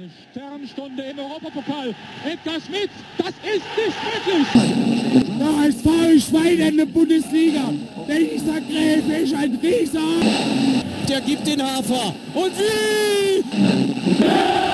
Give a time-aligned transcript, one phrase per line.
[0.00, 1.94] Eine Sternstunde im Europapokal.
[2.24, 5.28] Edgar Schmidt, das ist nicht möglich.
[5.38, 7.74] Der HSV Schwein in der Bundesliga.
[8.08, 10.00] Dieser Gräfe ist ein Rieser.
[11.06, 12.14] Der gibt den Hafer.
[12.32, 13.44] Und wie?
[14.24, 14.69] Ja,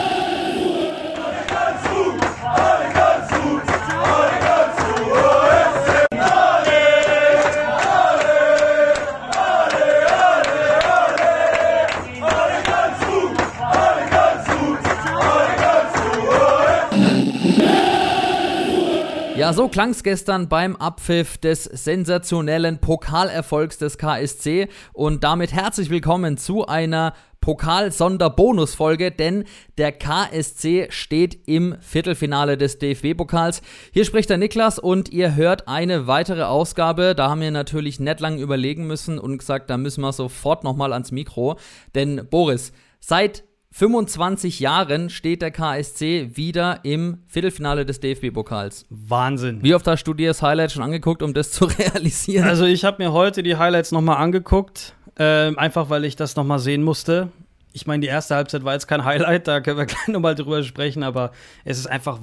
[19.52, 26.36] so klang es gestern beim Abpfiff des sensationellen Pokalerfolgs des KSC und damit herzlich willkommen
[26.36, 29.44] zu einer Pokal-Sonderbonusfolge, denn
[29.78, 33.62] der KSC steht im Viertelfinale des DFB-Pokals.
[33.92, 37.14] Hier spricht der Niklas und ihr hört eine weitere Ausgabe.
[37.14, 40.92] Da haben wir natürlich nicht lang überlegen müssen und gesagt, da müssen wir sofort nochmal
[40.92, 41.56] ans Mikro.
[41.94, 43.44] Denn Boris, seit
[43.76, 48.86] 25 Jahren steht der KSC wieder im Viertelfinale des DFB-Pokals.
[48.88, 49.62] Wahnsinn.
[49.62, 52.48] Wie oft hast du dir das Highlight schon angeguckt, um das zu realisieren?
[52.48, 56.58] Also ich habe mir heute die Highlights nochmal angeguckt, äh, einfach weil ich das nochmal
[56.58, 57.28] sehen musste.
[57.74, 60.62] Ich meine, die erste Halbzeit war jetzt kein Highlight, da können wir gleich nochmal drüber
[60.62, 61.32] sprechen, aber
[61.66, 62.20] es ist einfach,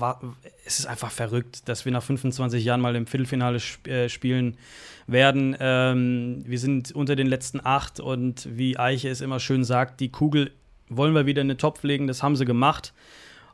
[0.66, 4.58] es ist einfach verrückt, dass wir nach 25 Jahren mal im Viertelfinale sp äh, spielen
[5.06, 5.56] werden.
[5.60, 10.10] Ähm, wir sind unter den letzten acht und wie Eiche es immer schön sagt, die
[10.10, 10.50] Kugel
[10.98, 12.08] wollen wir wieder in den Topf legen.
[12.08, 12.94] Das haben sie gemacht.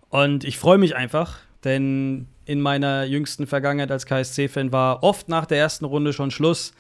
[0.10, 5.46] Und ich freue mich einfach, denn in meiner jüngsten Vergangenheit als KSC-Fan war oft nach
[5.46, 6.74] der ersten Runde schon Schluss.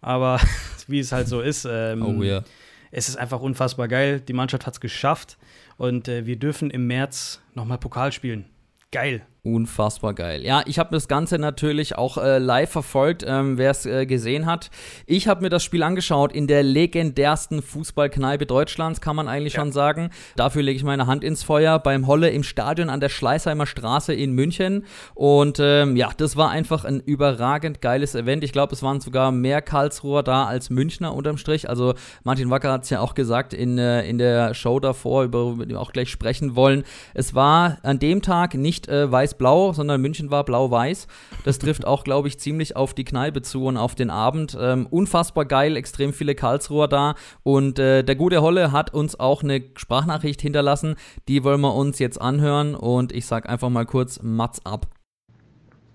[0.00, 0.40] Aber
[0.86, 2.44] wie es halt so ist, ähm, oh, yeah.
[2.90, 4.20] es ist einfach unfassbar geil.
[4.20, 5.38] Die Mannschaft hat es geschafft
[5.76, 8.46] und äh, wir dürfen im März nochmal Pokal spielen.
[8.90, 9.24] Geil.
[9.46, 10.42] Unfassbar geil.
[10.42, 14.46] Ja, ich habe das Ganze natürlich auch äh, live verfolgt, ähm, wer es äh, gesehen
[14.46, 14.70] hat.
[15.04, 19.60] Ich habe mir das Spiel angeschaut in der legendärsten Fußballkneipe Deutschlands, kann man eigentlich ja.
[19.60, 20.08] schon sagen.
[20.36, 24.14] Dafür lege ich meine Hand ins Feuer beim Holle im Stadion an der Schleißheimer Straße
[24.14, 24.86] in München.
[25.14, 28.44] Und ähm, ja, das war einfach ein überragend geiles Event.
[28.44, 31.68] Ich glaube, es waren sogar mehr Karlsruher da als Münchner unterm Strich.
[31.68, 31.92] Also
[32.22, 35.68] Martin Wacker hat es ja auch gesagt in, äh, in der Show davor, über die
[35.68, 36.84] wir auch gleich sprechen wollen.
[37.12, 41.06] Es war an dem Tag nicht äh, weiß weiß-blau, sondern München war blau-weiß.
[41.44, 44.56] Das trifft auch, glaube ich, ziemlich auf die Kneipe zu und auf den Abend.
[44.60, 47.14] Ähm, unfassbar geil, extrem viele Karlsruher da.
[47.42, 50.96] Und äh, der gute Holle hat uns auch eine Sprachnachricht hinterlassen.
[51.28, 52.74] Die wollen wir uns jetzt anhören.
[52.74, 54.86] Und ich sage einfach mal kurz Mats ab.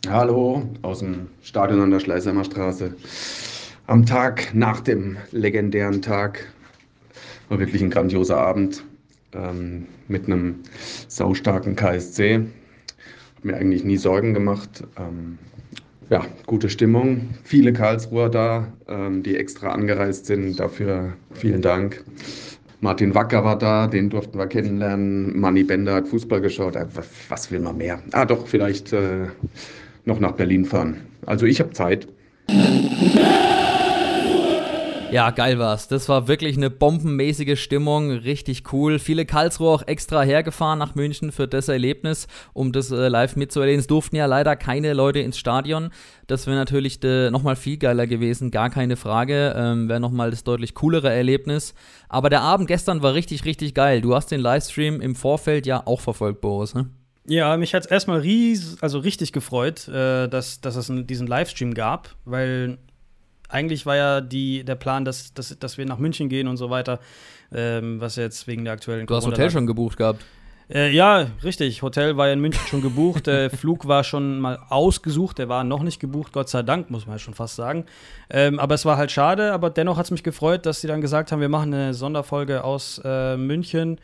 [0.08, 2.96] Hallo aus dem Stadion an der Schleißheimer Straße.
[3.88, 6.48] Am Tag nach dem legendären Tag
[7.50, 8.84] war wirklich ein grandioser Abend
[9.34, 10.60] ähm, mit einem
[11.08, 12.46] saustarken KSC
[13.46, 14.84] mir eigentlich nie Sorgen gemacht.
[14.98, 15.38] Ähm,
[16.10, 17.30] ja, gute Stimmung.
[17.44, 20.60] Viele Karlsruher da, ähm, die extra angereist sind.
[20.60, 22.04] Dafür vielen Dank.
[22.82, 25.38] Martin Wacker war da, den durften wir kennenlernen.
[25.40, 26.76] Manni Bender hat Fußball geschaut.
[26.76, 26.86] Äh,
[27.30, 28.02] was will man mehr?
[28.14, 29.28] Ah, doch, vielleicht äh,
[30.06, 30.98] noch nach Berlin fahren.
[31.26, 32.08] Also ich habe Zeit.
[35.12, 35.88] Ja, geil war's.
[35.88, 39.00] Das war wirklich eine bombenmäßige Stimmung, richtig cool.
[39.00, 43.80] Viele Karlsruhe auch extra hergefahren nach München für das Erlebnis, um das äh, live mitzuerleben.
[43.80, 45.90] Es durften ja leider keine Leute ins Stadion.
[46.28, 49.56] Das wäre natürlich äh, nochmal viel geiler gewesen, gar keine Frage.
[49.58, 51.74] Ähm, wäre nochmal das deutlich coolere Erlebnis.
[52.08, 54.02] Aber der Abend gestern war richtig, richtig geil.
[54.02, 56.88] Du hast den Livestream im Vorfeld ja auch verfolgt, Boris, ne?
[57.26, 61.74] Ja, mich hat es erstmal ries also richtig gefreut, äh, dass, dass es diesen Livestream
[61.74, 62.78] gab, weil
[63.50, 66.70] eigentlich war ja die, der Plan, dass, dass, dass wir nach München gehen und so
[66.70, 67.00] weiter,
[67.52, 70.24] ähm, was jetzt wegen der aktuellen Du hast Hotel schon gebucht gehabt.
[70.72, 71.82] Äh, ja, richtig.
[71.82, 73.26] Hotel war ja in München schon gebucht.
[73.26, 75.40] Der Flug war schon mal ausgesucht.
[75.40, 77.86] Der war noch nicht gebucht, Gott sei Dank, muss man ja schon fast sagen.
[78.30, 79.52] Ähm, aber es war halt schade.
[79.52, 82.64] Aber dennoch hat es mich gefreut, dass sie dann gesagt haben, wir machen eine Sonderfolge
[82.64, 84.00] aus äh, München.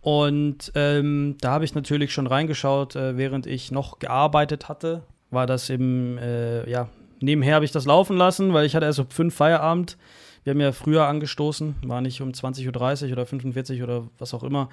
[0.00, 5.02] Und ähm, da habe ich natürlich schon reingeschaut, äh, während ich noch gearbeitet hatte.
[5.30, 6.88] War das im, äh, ja,
[7.20, 9.96] nebenher habe ich das laufen lassen, weil ich hatte erst um fünf Feierabend.
[10.44, 14.34] Wir haben ja früher angestoßen, war nicht um 20.30 Uhr oder 45 Uhr oder was
[14.34, 14.68] auch immer.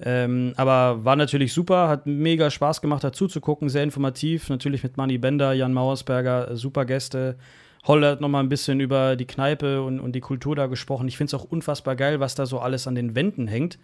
[0.00, 4.48] Ähm, aber war natürlich super, hat mega Spaß gemacht, dazu zu gucken, sehr informativ.
[4.48, 7.36] Natürlich mit Manny Bender, Jan Mauersberger, super Gäste.
[7.86, 11.06] Holle hat nochmal ein bisschen über die Kneipe und, und die Kultur da gesprochen.
[11.06, 13.78] Ich finde es auch unfassbar geil, was da so alles an den Wänden hängt.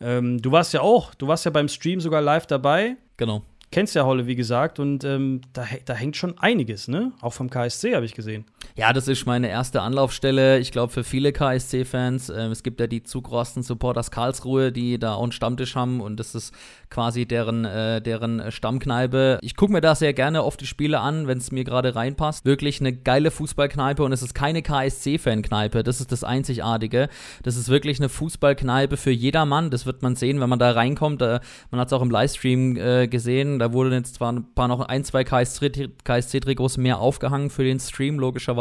[0.00, 2.96] Ähm, du warst ja auch, du warst ja beim Stream sogar live dabei.
[3.16, 7.12] Genau kennst ja Holle, wie gesagt, und ähm, da, da hängt schon einiges, ne?
[7.20, 8.44] Auch vom KSC habe ich gesehen.
[8.74, 10.58] Ja, das ist meine erste Anlaufstelle.
[10.58, 12.28] Ich glaube, für viele KSC-Fans.
[12.28, 16.18] Äh, es gibt ja die zugrosten Supporters Karlsruhe, die da auch einen Stammtisch haben und
[16.18, 16.52] das ist
[16.90, 19.38] quasi deren, äh, deren Stammkneipe.
[19.42, 22.44] Ich gucke mir da sehr gerne oft die Spiele an, wenn es mir gerade reinpasst.
[22.44, 25.82] Wirklich eine geile Fußballkneipe und es ist keine KSC-Fan-Kneipe.
[25.82, 27.08] Das ist das Einzigartige.
[27.42, 29.70] Das ist wirklich eine Fußballkneipe für jedermann.
[29.70, 31.22] Das wird man sehen, wenn man da reinkommt.
[31.22, 31.40] Äh,
[31.70, 33.58] man hat es auch im Livestream äh, gesehen.
[33.58, 38.18] Da wurden jetzt zwar ein paar noch ein, zwei KSC-Trikots mehr aufgehangen für den Stream,
[38.18, 38.55] logischerweise.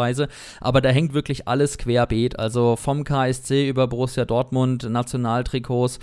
[0.61, 2.37] Aber da hängt wirklich alles querbeet.
[2.37, 5.99] Also vom KSC über Borussia Dortmund, Nationaltrikots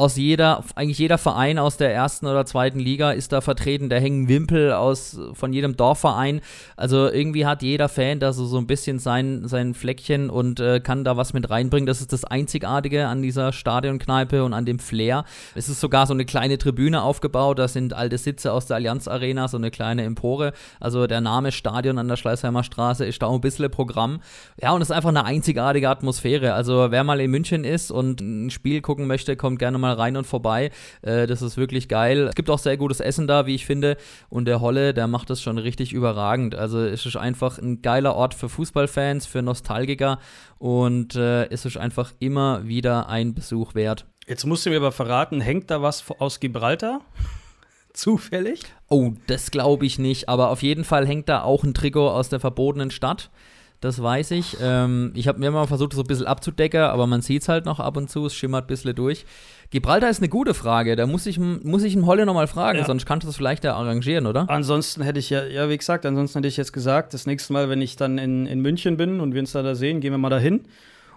[0.00, 3.90] aus jeder, eigentlich jeder Verein aus der ersten oder zweiten Liga ist da vertreten.
[3.90, 6.40] Da hängen Wimpel aus von jedem Dorfverein.
[6.74, 10.80] Also irgendwie hat jeder Fan da so, so ein bisschen sein, sein Fleckchen und äh,
[10.80, 11.86] kann da was mit reinbringen.
[11.86, 15.24] Das ist das Einzigartige an dieser Stadionkneipe und an dem Flair.
[15.54, 17.58] Es ist sogar so eine kleine Tribüne aufgebaut.
[17.58, 20.54] Da sind alte Sitze aus der Allianz Arena, so eine kleine Empore.
[20.80, 24.20] Also der Name Stadion an der Schleißheimer Straße ist da auch ein bisschen Programm.
[24.62, 26.54] Ja, und es ist einfach eine einzigartige Atmosphäre.
[26.54, 30.16] Also wer mal in München ist und ein Spiel gucken möchte, kommt gerne mal rein
[30.16, 30.70] und vorbei.
[31.02, 32.28] Äh, das ist wirklich geil.
[32.28, 33.96] Es gibt auch sehr gutes Essen da, wie ich finde.
[34.28, 36.54] Und der Holle, der macht das schon richtig überragend.
[36.54, 40.18] Also es ist einfach ein geiler Ort für Fußballfans, für Nostalgiker.
[40.58, 44.06] Und äh, es ist einfach immer wieder ein Besuch wert.
[44.26, 47.00] Jetzt musst du mir aber verraten, hängt da was aus Gibraltar?
[47.92, 48.62] Zufällig?
[48.88, 50.28] Oh, das glaube ich nicht.
[50.28, 53.30] Aber auf jeden Fall hängt da auch ein Trikot aus der verbotenen Stadt.
[53.80, 54.58] Das weiß ich.
[54.60, 57.64] Ähm, ich habe mir mal versucht, so ein bisschen abzudecken, aber man sieht es halt
[57.64, 58.26] noch ab und zu.
[58.26, 59.24] Es schimmert ein bisschen durch.
[59.70, 60.96] Gibraltar ist eine gute Frage.
[60.96, 62.84] Da muss ich, muss ich einen Holle nochmal fragen, ja.
[62.84, 64.50] sonst kannst du das vielleicht ja arrangieren, oder?
[64.50, 67.70] Ansonsten hätte ich ja, ja, wie gesagt, ansonsten hätte ich jetzt gesagt, das nächste Mal,
[67.70, 70.18] wenn ich dann in, in München bin und wir uns da, da sehen, gehen wir
[70.18, 70.62] mal dahin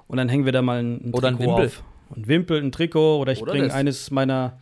[0.07, 1.65] und dann hängen wir da mal ein, ein oder Trikot ein Wimpel.
[1.65, 1.83] auf.
[2.15, 4.53] Ein Wimpel, ein Trikot oder ich bringe eines meiner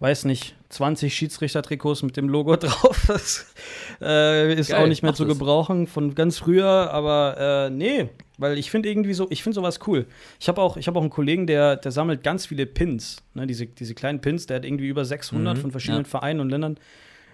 [0.00, 3.04] weiß nicht, 20 Schiedsrichtertrikots mit dem Logo drauf.
[3.06, 3.46] Das
[4.00, 8.08] äh, ist Geil, auch nicht mehr zu gebrauchen von ganz früher, aber äh, nee,
[8.38, 10.06] weil ich finde irgendwie so, ich finde sowas cool.
[10.40, 13.66] Ich habe auch, hab auch einen Kollegen, der, der sammelt ganz viele Pins, ne, diese,
[13.66, 16.08] diese kleinen Pins, der hat irgendwie über 600 mhm, von verschiedenen ja.
[16.08, 16.78] Vereinen und Ländern.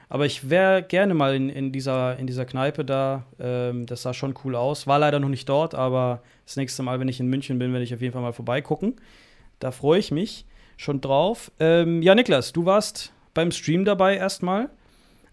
[0.08, 3.26] Aber ich wäre gerne mal in, in, dieser, in dieser Kneipe da.
[3.40, 4.86] Ähm, das sah schon cool aus.
[4.86, 7.82] War leider noch nicht dort, aber das nächste Mal, wenn ich in München bin, werde
[7.82, 8.94] ich auf jeden Fall mal vorbeigucken.
[9.58, 10.46] Da freue ich mich
[10.76, 11.50] schon drauf.
[11.58, 14.70] Ähm, ja, Niklas, du warst beim Stream dabei erstmal.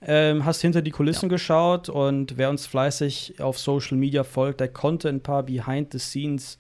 [0.06, 1.36] Ähm, hast hinter die Kulissen ja.
[1.36, 6.58] geschaut und wer uns fleißig auf Social Media folgt, der konnte ein paar Behind-the-Scenes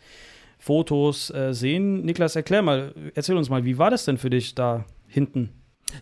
[0.57, 2.05] Fotos äh, sehen.
[2.05, 5.49] Niklas, erklär mal, erzähl uns mal, wie war das denn für dich da hinten?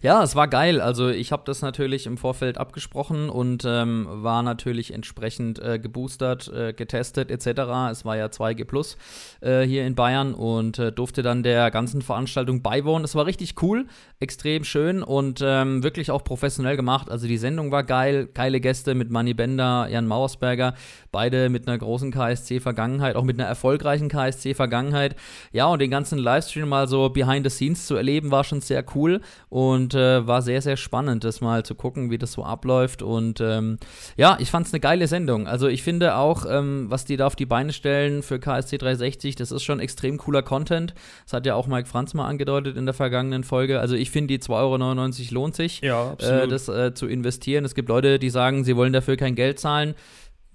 [0.02, 0.80] Ja, es war geil.
[0.80, 6.48] Also ich habe das natürlich im Vorfeld abgesprochen und ähm, war natürlich entsprechend äh, geboostert,
[6.48, 7.62] äh, getestet etc.
[7.92, 8.98] Es war ja 2G Plus
[9.42, 13.04] äh, hier in Bayern und äh, durfte dann der ganzen Veranstaltung beiwohnen.
[13.04, 13.86] Es war richtig cool,
[14.20, 17.10] extrem schön und ähm, wirklich auch professionell gemacht.
[17.12, 20.74] Also die Sendung war geil, geile Gäste mit Manny Bender, Jan Mauersberger,
[21.12, 25.16] beide mit einer großen KSC-Vergangenheit, auch mit einer erfolgreichen KSC-Vergangenheit.
[25.52, 28.86] Ja, und den ganzen Livestream mal so behind the scenes zu erleben, war schon sehr
[28.96, 33.02] cool und äh, war sehr, sehr spannend, das mal zu gucken, wie das so abläuft.
[33.02, 33.78] Und ähm,
[34.18, 35.48] ja, ich fand es eine geile Sendung.
[35.48, 39.36] Also ich finde auch, ähm, was die da auf die Beine stellen für KSC 360,
[39.36, 40.94] das ist schon extrem cooler Content.
[41.26, 43.80] Das hat ja auch Mike Franz mal angedeutet in der vergangenen Folge.
[43.80, 47.66] Also ich finde, die 2,99 Euro lohnt sich, ja, äh, das äh, zu investieren.
[47.66, 49.96] Es gibt Leute, die sagen, sie wollen dafür kein Geld zahlen.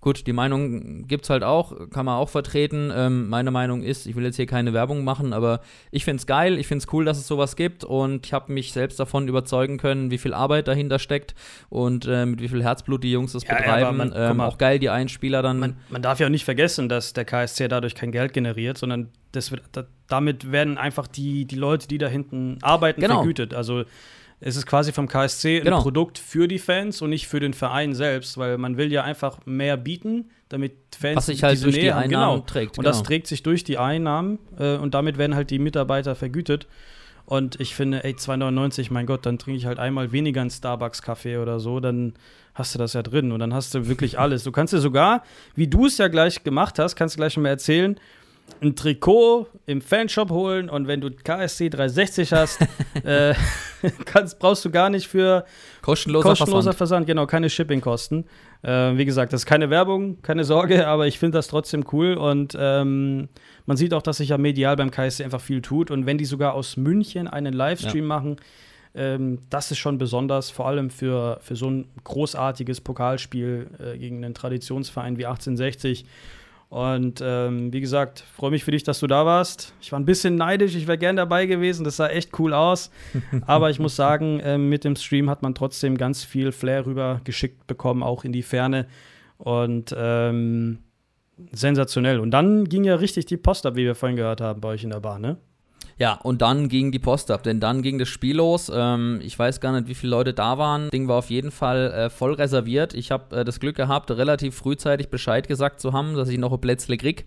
[0.07, 2.93] Gut, die Meinung gibt es halt auch, kann man auch vertreten.
[2.95, 5.59] Ähm, meine Meinung ist, ich will jetzt hier keine Werbung machen, aber
[5.91, 8.53] ich finde es geil, ich finde es cool, dass es sowas gibt und ich habe
[8.53, 11.35] mich selbst davon überzeugen können, wie viel Arbeit dahinter steckt
[11.71, 13.97] und äh, mit wie viel Herzblut die Jungs das ja, betreiben.
[13.97, 15.59] Man, ähm, auch geil, die Einspieler dann.
[15.59, 19.09] Man, man, darf ja auch nicht vergessen, dass der KSC dadurch kein Geld generiert, sondern
[19.33, 23.17] das wird, da, damit werden einfach die, die Leute, die da hinten arbeiten, genau.
[23.17, 23.55] vergütet.
[23.55, 23.83] Also
[24.41, 25.77] es ist quasi vom KSC genau.
[25.77, 29.03] ein Produkt für die Fans und nicht für den Verein selbst, weil man will ja
[29.03, 32.47] einfach mehr bieten, damit Fans Was sich halt durch Nähe die Einnahmen genau.
[32.47, 32.79] trägt.
[32.79, 32.97] Und genau.
[32.97, 36.67] das trägt sich durch die Einnahmen äh, und damit werden halt die Mitarbeiter vergütet.
[37.25, 41.39] Und ich finde, ey, 2,99, mein Gott, dann trinke ich halt einmal weniger einen Starbucks-Kaffee
[41.39, 42.15] oder so, dann
[42.55, 44.45] hast du das ja drin und dann hast du wirklich alles.
[44.45, 47.49] Du kannst dir sogar, wie du es ja gleich gemacht hast, kannst du gleich mal
[47.49, 47.99] erzählen,
[48.61, 52.61] ein Trikot im Fanshop holen und wenn du KSC 360 hast,
[53.05, 53.35] äh,
[54.05, 55.45] kannst, brauchst du gar nicht für
[55.83, 56.77] kostenloser, kostenloser Versand.
[56.77, 57.07] Versand.
[57.07, 58.25] genau, keine Shippingkosten.
[58.63, 62.15] Äh, wie gesagt, das ist keine Werbung, keine Sorge, aber ich finde das trotzdem cool
[62.15, 63.29] und ähm,
[63.67, 66.25] man sieht auch, dass sich ja medial beim KSC einfach viel tut und wenn die
[66.25, 68.09] sogar aus München einen Livestream ja.
[68.09, 68.37] machen,
[68.95, 74.25] ähm, das ist schon besonders, vor allem für, für so ein großartiges Pokalspiel äh, gegen
[74.25, 76.07] einen Traditionsverein wie 1860
[76.69, 79.73] und ähm, wie gesagt, freue mich für dich, dass du da warst.
[79.81, 81.85] Ich war ein bisschen neidisch, ich wäre gern dabei gewesen.
[81.85, 82.91] Das sah echt cool aus.
[83.47, 87.21] Aber ich muss sagen, äh, mit dem Stream hat man trotzdem ganz viel Flair rüber
[87.23, 88.87] geschickt bekommen, auch in die Ferne.
[89.39, 90.79] Und ähm,
[91.53, 92.19] sensationell.
[92.19, 94.83] Und dann ging ja richtig die Post ab, wie wir vorhin gehört haben, bei euch
[94.83, 95.37] in der Bar, ne?
[95.99, 98.71] Ja, und dann ging die Post ab, denn dann ging das Spiel los.
[98.73, 100.83] Ähm, ich weiß gar nicht, wie viele Leute da waren.
[100.83, 102.93] Das Ding war auf jeden Fall äh, voll reserviert.
[102.93, 106.53] Ich habe äh, das Glück gehabt, relativ frühzeitig Bescheid gesagt zu haben, dass ich noch
[106.53, 107.25] ein Plätzle krieg,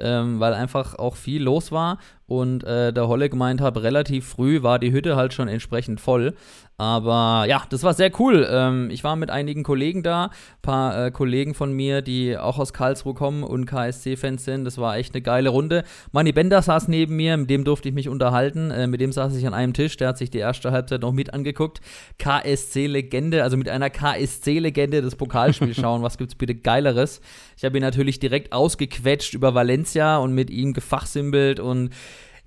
[0.00, 1.98] ähm, weil einfach auch viel los war.
[2.30, 6.34] Und äh, der Holle gemeint hat, relativ früh war die Hütte halt schon entsprechend voll.
[6.80, 8.48] Aber ja, das war sehr cool.
[8.48, 10.30] Ähm, ich war mit einigen Kollegen da, ein
[10.62, 14.64] paar äh, Kollegen von mir, die auch aus Karlsruhe kommen und KSC-Fans sind.
[14.64, 15.82] Das war echt eine geile Runde.
[16.12, 18.70] Manni Bender saß neben mir, mit dem durfte ich mich unterhalten.
[18.70, 21.12] Äh, mit dem saß ich an einem Tisch, der hat sich die erste Halbzeit noch
[21.12, 21.80] mit angeguckt.
[22.18, 26.02] KSC-Legende, also mit einer KSC-Legende das Pokalspiel schauen.
[26.02, 27.20] Was gibt's bitte Geileres?
[27.58, 31.90] Ich habe ihn natürlich direkt ausgequetscht über Valencia und mit ihm gefachsimpelt und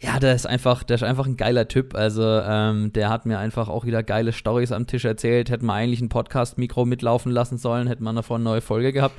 [0.04, 1.96] ja, der ist einfach, der ist einfach ein geiler Typ.
[1.96, 5.50] Also, ähm, der hat mir einfach auch wieder geile Stories am Tisch erzählt.
[5.50, 9.16] Hätten wir eigentlich ein Podcast-Mikro mitlaufen lassen sollen, hätten wir davon eine neue Folge gehabt.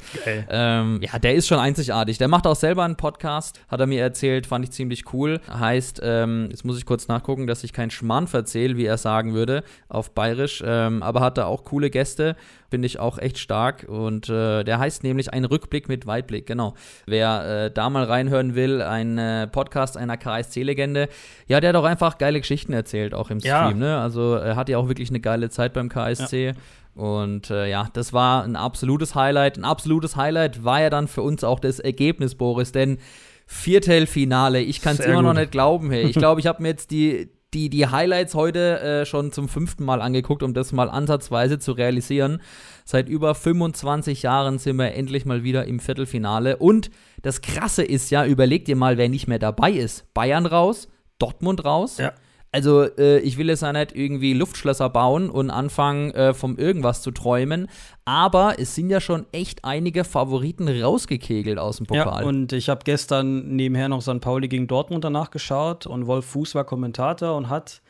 [0.51, 2.19] Ähm, ja, der ist schon einzigartig.
[2.19, 5.41] Der macht auch selber einen Podcast, hat er mir erzählt, fand ich ziemlich cool.
[5.51, 9.33] Heißt, ähm, jetzt muss ich kurz nachgucken, dass ich keinen Schmarrn verzähle, wie er sagen
[9.33, 10.63] würde, auf Bayerisch.
[10.67, 12.37] Ähm, aber hat da auch coole Gäste
[12.75, 13.87] finde ich auch echt stark.
[13.89, 16.75] Und äh, der heißt nämlich Ein Rückblick mit Weitblick, genau.
[17.07, 21.09] Wer äh, da mal reinhören will, ein äh, Podcast einer KSC-Legende,
[21.47, 23.67] ja, der hat auch einfach geile Geschichten erzählt, auch im Ja.
[23.67, 23.99] Stream, ne?
[24.01, 26.55] Also er hat ja auch wirklich eine geile Zeit beim KSC.
[26.97, 29.57] Und äh, ja, das war ein absolutes Highlight.
[29.57, 32.99] Ein absolutes Highlight war ja dann für uns auch das Ergebnis, Boris, denn
[33.47, 35.39] Viertelfinale, ich kann es immer noch gut.
[35.41, 35.91] nicht glauben.
[35.91, 36.03] Hey.
[36.07, 39.85] Ich glaube, ich habe mir jetzt die, die, die Highlights heute äh, schon zum fünften
[39.85, 42.43] Mal angeguckt, um das mal ansatzweise zu realisieren.
[42.85, 46.57] Seit über 25 Jahren sind wir endlich mal wieder im Viertelfinale.
[46.57, 46.91] Und
[47.23, 50.13] das Krasse ist ja, überleg dir mal, wer nicht mehr dabei ist.
[50.13, 51.99] Bayern raus, Dortmund raus.
[51.99, 52.13] Ja.
[52.55, 57.03] Also, äh, ich will jetzt ja nicht irgendwie Luftschlösser bauen und anfangen, äh, vom irgendwas
[57.03, 57.69] zu träumen.
[58.05, 62.25] Aber es sind ja schon echt einige Favoriten rausgekegelt aus dem Ja, Pokal.
[62.25, 64.21] und ich habe gestern nebenher noch St.
[64.21, 67.83] Pauli gegen Dortmund danach geschaut und Wolf Fuß war Kommentator und hat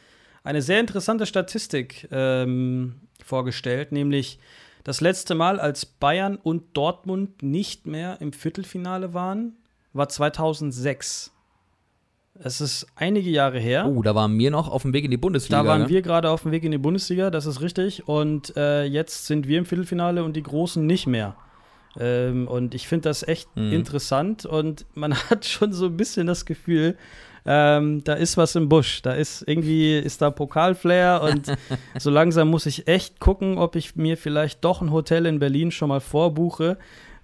[0.44, 4.38] eine sehr interessante Statistik ähm, vorgestellt, nämlich
[4.82, 9.56] das letzte Mal, als Bayern und Dortmund nicht mehr im Viertelfinale waren,
[9.92, 11.33] war 2006.
[12.36, 13.86] Es ist einige Jahre her.
[13.88, 15.62] oh, da waren wir noch auf dem Weg in die Bundesliga.
[15.62, 15.88] Da waren ne?
[15.88, 18.08] wir gerade auf dem Weg in die Bundesliga, das ist richtig.
[18.08, 21.36] Und äh, jetzt sind wir im Viertelfinale und die Großen nicht mehr.
[21.98, 23.72] Ähm, und ich finde das echt Mhm.
[23.72, 26.96] interessant und man hat schon so ein bisschen das Gefühl,
[27.46, 29.02] ähm, da ist was im Busch.
[29.02, 31.52] Da ist irgendwie ist da Pokalflair und
[31.98, 35.70] so langsam muss ich echt gucken, ob ich mir vielleicht doch ein Hotel in Berlin
[35.70, 36.78] schon mal vorbuche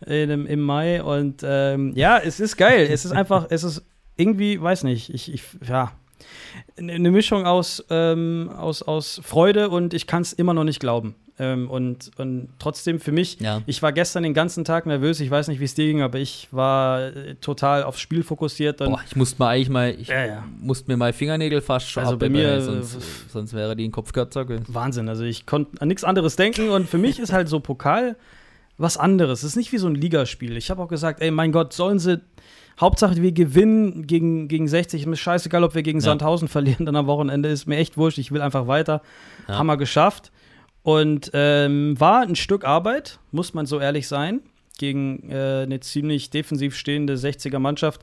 [0.07, 1.03] in, im Mai.
[1.03, 2.87] Und ähm, ja, es ist geil.
[2.93, 3.83] Es ist einfach, es ist
[4.21, 5.93] irgendwie, weiß nicht, ich, ich ja,
[6.77, 11.15] eine Mischung aus, ähm, aus, aus Freude und ich kann es immer noch nicht glauben.
[11.39, 13.63] Ähm, und, und trotzdem für mich, Ja.
[13.65, 16.19] ich war gestern den ganzen Tag nervös, ich weiß nicht, wie es dir ging, aber
[16.19, 18.77] ich war äh, total aufs Spiel fokussiert.
[18.79, 20.45] Boah, ich musste mal eigentlich mal, ich Ja, ja.
[20.61, 23.01] musste mir mal Fingernägel fast schon Also bei mir, sonst, äh,
[23.33, 24.67] sonst wäre die ein Kopf kürzer gewesen.
[24.69, 25.09] Wahnsinn.
[25.09, 28.17] Also ich konnte an nichts anderes denken und für mich ist halt so Pokal
[28.77, 29.39] was anderes.
[29.41, 30.59] Es ist nicht wie so ein Ligaspiel.
[30.59, 32.21] Ich habe auch gesagt, ey, mein Gott, sollen sie.
[32.81, 35.07] Hauptsache, wir gewinnen gegen, gegen 60.
[35.07, 36.05] Mir ist scheißegal, ob wir gegen Ja.
[36.05, 37.49] Sandhausen verlieren dann am Wochenende.
[37.49, 38.19] Ist mir echt wurscht.
[38.19, 39.03] Ich will einfach weiter.
[39.49, 39.59] Ja.
[39.59, 40.33] Haben wir geschafft.
[40.83, 44.41] Und ähm, war ein Stück Arbeit, muss man so ehrlich sein,
[44.79, 48.01] gegen äh, eine ziemlich defensiv stehende 60er-Mannschaft,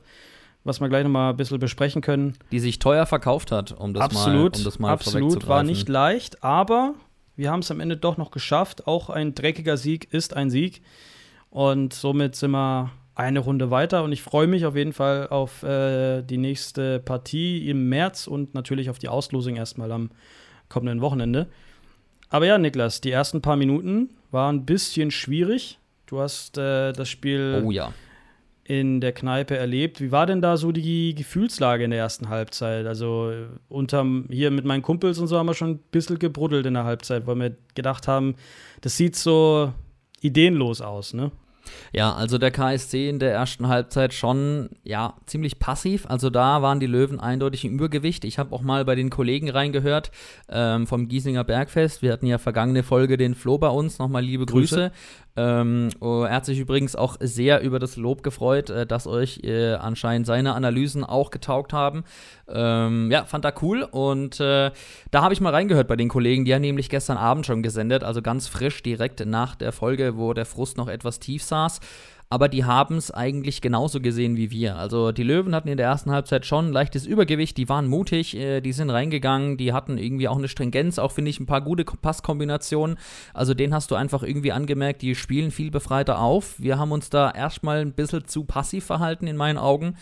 [0.62, 2.36] was wir gleich nochmal ein bisschen besprechen können.
[2.52, 5.88] Die sich teuer verkauft hat, um das absolut, mal, um das mal absolut, war nicht
[5.88, 6.94] leicht, aber
[7.34, 8.86] wir haben es am Ende doch noch geschafft.
[8.86, 10.82] Auch ein dreckiger Sieg ist ein Sieg.
[11.50, 14.04] Und somit sind wir eine Runde weiter.
[14.04, 18.54] Und ich freue mich auf jeden Fall auf äh, die nächste Partie im März und
[18.54, 20.10] natürlich auf die Auslosung erstmal am
[20.68, 21.48] kommenden Wochenende.
[22.30, 25.78] Aber ja, Niklas, die ersten paar Minuten waren ein bisschen schwierig.
[26.06, 27.92] Du hast äh, das Spiel Oh ja.
[28.62, 30.00] in der Kneipe erlebt.
[30.00, 32.86] Wie war denn da so die Gefühlslage in der ersten Halbzeit?
[32.86, 36.66] Also äh, unterm, hier mit meinen Kumpels und so haben wir schon ein bisschen gebruddelt
[36.66, 38.36] in der Halbzeit, weil wir gedacht haben,
[38.82, 39.72] das sieht so
[40.20, 41.32] ideenlos aus, ne?
[41.92, 46.06] Ja, also der KSC in der ersten Halbzeit schon, ja, ziemlich passiv.
[46.08, 48.24] Also da waren die Löwen eindeutig im Übergewicht.
[48.24, 50.10] Ich habe auch mal bei den Kollegen reingehört
[50.48, 52.02] ähm, vom Giesinger Bergfest.
[52.02, 53.98] Wir hatten ja vergangene Folge den Flo bei uns.
[53.98, 54.74] Nochmal liebe Grüße.
[54.74, 54.92] Grüße.
[55.36, 59.40] Ähm, oh, er hat sich übrigens auch sehr über das Lob gefreut, äh, dass euch
[59.44, 62.04] äh, anscheinend seine Analysen auch getaugt haben.
[62.48, 63.82] Ähm, ja, fand er cool.
[63.82, 64.72] Und äh,
[65.10, 66.44] da habe ich mal reingehört bei den Kollegen.
[66.44, 70.32] Die haben nämlich gestern Abend schon gesendet, also ganz frisch direkt nach der Folge, wo
[70.32, 71.80] der Frust noch etwas tief saß.
[72.30, 74.76] Aber die haben es eigentlich genauso gesehen wie wir.
[74.76, 78.36] Also die Löwen hatten in der ersten Halbzeit schon ein leichtes Übergewicht, die waren mutig,
[78.36, 81.62] äh, die sind reingegangen, die hatten irgendwie auch eine Stringenz, auch finde ich ein paar
[81.62, 82.98] gute Passkombinationen.
[83.32, 86.60] Also den hast du einfach irgendwie angemerkt, die spielen viel befreiter auf.
[86.60, 89.96] Wir haben uns da erstmal ein bisschen zu passiv verhalten in meinen Augen.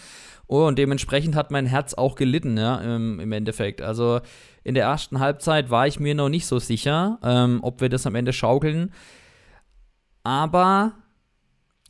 [0.48, 3.82] Und dementsprechend hat mein Herz auch gelitten, ja, im, im Endeffekt.
[3.82, 4.20] Also
[4.62, 8.06] in der ersten Halbzeit war ich mir noch nicht so sicher, ähm, ob wir das
[8.06, 8.92] am Ende schaukeln.
[10.22, 10.92] Aber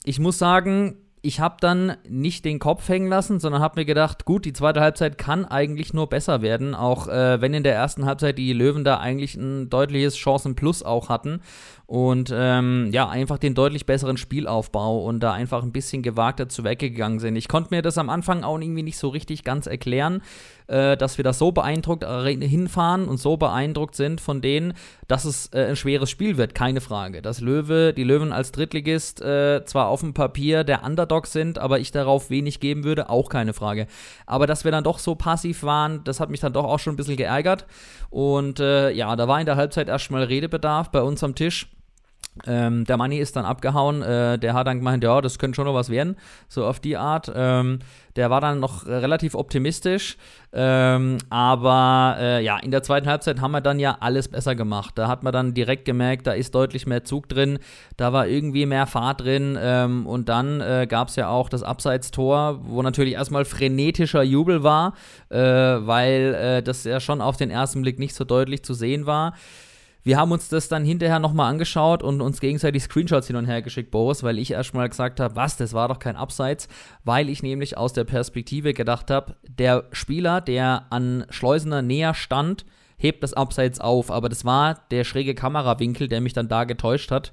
[0.06, 4.24] ich muss sagen, ich habe dann nicht den Kopf hängen lassen, sondern habe mir gedacht,
[4.24, 8.06] gut, die zweite Halbzeit kann eigentlich nur besser werden, auch äh, wenn in der ersten
[8.06, 11.40] Halbzeit die Löwen da eigentlich ein deutliches Chancenplus auch hatten
[11.86, 16.62] und ähm, ja, einfach den deutlich besseren Spielaufbau und da einfach ein bisschen gewagter zu
[16.62, 17.34] weggegangen sind.
[17.34, 20.22] Ich konnte mir das am Anfang auch irgendwie nicht so richtig ganz erklären,
[20.68, 24.74] äh, dass wir da so beeindruckt äh, hinfahren und so beeindruckt sind von denen,
[25.08, 27.22] dass es äh, ein schweres Spiel wird, keine Frage.
[27.22, 31.78] Dass Löwe, die Löwen als Drittligist äh, zwar auf dem Papier der Underdog sind, aber
[31.78, 33.86] ich darauf wenig geben würde, auch keine Frage.
[34.26, 36.94] Aber dass wir dann doch so passiv waren, das hat mich dann doch auch schon
[36.94, 37.66] ein bisschen geärgert.
[38.10, 41.68] Und äh, ja, da war in der Halbzeit erstmal Redebedarf bei uns am Tisch.
[42.46, 44.02] Ähm, der Manni ist dann abgehauen.
[44.02, 46.16] Äh, der hat dann gemeint, ja, das könnte schon noch was werden,
[46.48, 47.32] so auf die Art.
[47.34, 47.78] Ähm,
[48.16, 50.16] der war dann noch relativ optimistisch.
[50.52, 54.96] Ähm, aber äh, ja, in der zweiten Halbzeit haben wir dann ja alles besser gemacht.
[54.96, 57.58] Da hat man dann direkt gemerkt, da ist deutlich mehr Zug drin.
[57.96, 59.58] Da war irgendwie mehr Fahrt drin.
[59.60, 64.62] Ähm, und dann äh, gab es ja auch das Abseitstor, wo natürlich erstmal frenetischer Jubel
[64.62, 64.94] war,
[65.28, 69.04] äh, weil äh, das ja schon auf den ersten Blick nicht so deutlich zu sehen
[69.06, 69.34] war.
[70.06, 73.60] Wir haben uns das dann hinterher nochmal angeschaut und uns gegenseitig Screenshots hin und her
[73.60, 76.68] geschickt, Boris, weil ich erstmal gesagt habe, was, das war doch kein Abseits,
[77.02, 82.66] weil ich nämlich aus der Perspektive gedacht habe, der Spieler, der an Schleusener näher stand,
[82.96, 87.10] hebt das Abseits auf, aber das war der schräge Kamerawinkel, der mich dann da getäuscht
[87.10, 87.32] hat.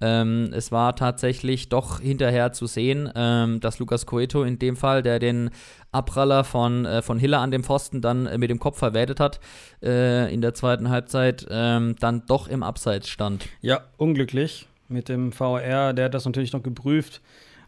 [0.00, 5.02] Ähm, es war tatsächlich doch hinterher zu sehen, ähm, dass Lukas Coeto in dem Fall,
[5.02, 5.50] der den
[5.92, 9.40] Abpraller von, äh, von Hiller an dem Pfosten dann äh, mit dem Kopf verwertet hat,
[9.82, 13.46] äh, in der zweiten Halbzeit ähm, dann doch im Abseits stand.
[13.60, 17.20] Ja, unglücklich mit dem VR, der hat das natürlich noch geprüft.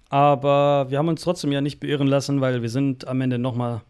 [0.08, 3.82] Aber wir haben uns trotzdem ja nicht beirren lassen, weil wir sind am Ende nochmal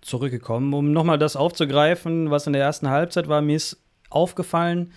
[0.00, 0.74] zurückgekommen.
[0.74, 3.78] Um nochmal das aufzugreifen, was in der ersten Halbzeit war, mir ist
[4.10, 4.92] aufgefallen,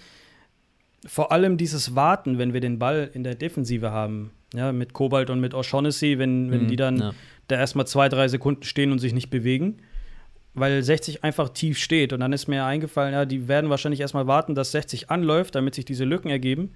[1.05, 5.29] vor allem dieses Warten, wenn wir den Ball in der Defensive haben, ja, mit Kobalt
[5.29, 7.13] und mit O'Shaughnessy, wenn, wenn mhm, die dann ja.
[7.47, 9.77] da erstmal zwei, drei Sekunden stehen und sich nicht bewegen,
[10.53, 12.13] weil 60 einfach tief steht.
[12.13, 15.75] Und dann ist mir eingefallen, ja, die werden wahrscheinlich erstmal warten, dass 60 anläuft, damit
[15.75, 16.71] sich diese Lücken ergeben.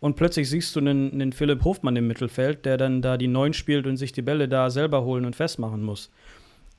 [0.00, 3.54] Und plötzlich siehst du einen, einen Philipp Hofmann im Mittelfeld, der dann da die Neun
[3.54, 6.10] spielt und sich die Bälle da selber holen und festmachen muss.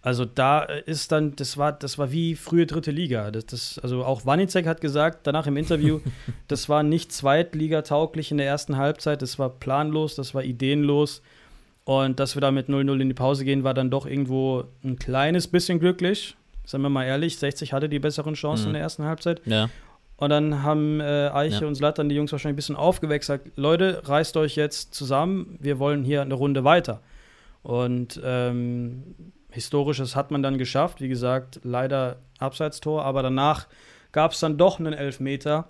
[0.06, 3.32] Also da ist dann, das war, das war wie frühe dritte Liga.
[3.32, 6.00] Das, das, also auch Wanizek hat gesagt, danach im Interview,
[6.48, 11.24] das war nicht zweitligatauglich in der ersten Halbzeit, das war planlos, das war ideenlos.
[11.86, 15.00] Und dass wir da mit 0-0 in die Pause gehen, war dann doch irgendwo ein
[15.00, 16.38] kleines bisschen glücklich.
[16.66, 18.70] Seien wir mal ehrlich, 60 hatte die besseren Chancen mhm.
[18.70, 19.42] in der ersten Halbzeit.
[19.46, 19.72] Ja.
[20.18, 21.68] Und dann haben äh, Eiche ja.
[21.68, 26.04] und Slattern die Jungs wahrscheinlich ein bisschen aufgewechselt, Leute, reißt euch jetzt zusammen, wir wollen
[26.04, 27.02] hier eine Runde weiter.
[27.64, 29.02] Und ähm,
[29.56, 31.00] Historisches hat man dann geschafft.
[31.00, 33.68] Wie gesagt, leider Abseitstor, aber danach
[34.12, 35.70] gab es dann doch einen Elfmeter.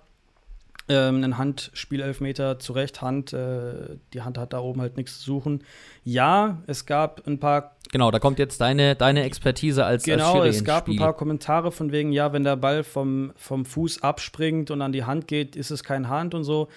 [0.88, 5.24] Ähm, einen Handspielelfmeter zu Recht, Hand, äh, die Hand hat da oben halt nichts zu
[5.24, 5.64] suchen.
[6.04, 7.76] Ja, es gab ein paar.
[7.90, 11.72] Genau, da kommt jetzt deine, deine Expertise als Genau, als es gab ein paar Kommentare
[11.72, 15.56] von wegen, ja, wenn der Ball vom, vom Fuß abspringt und an die Hand geht,
[15.56, 16.68] ist es kein Hand und so.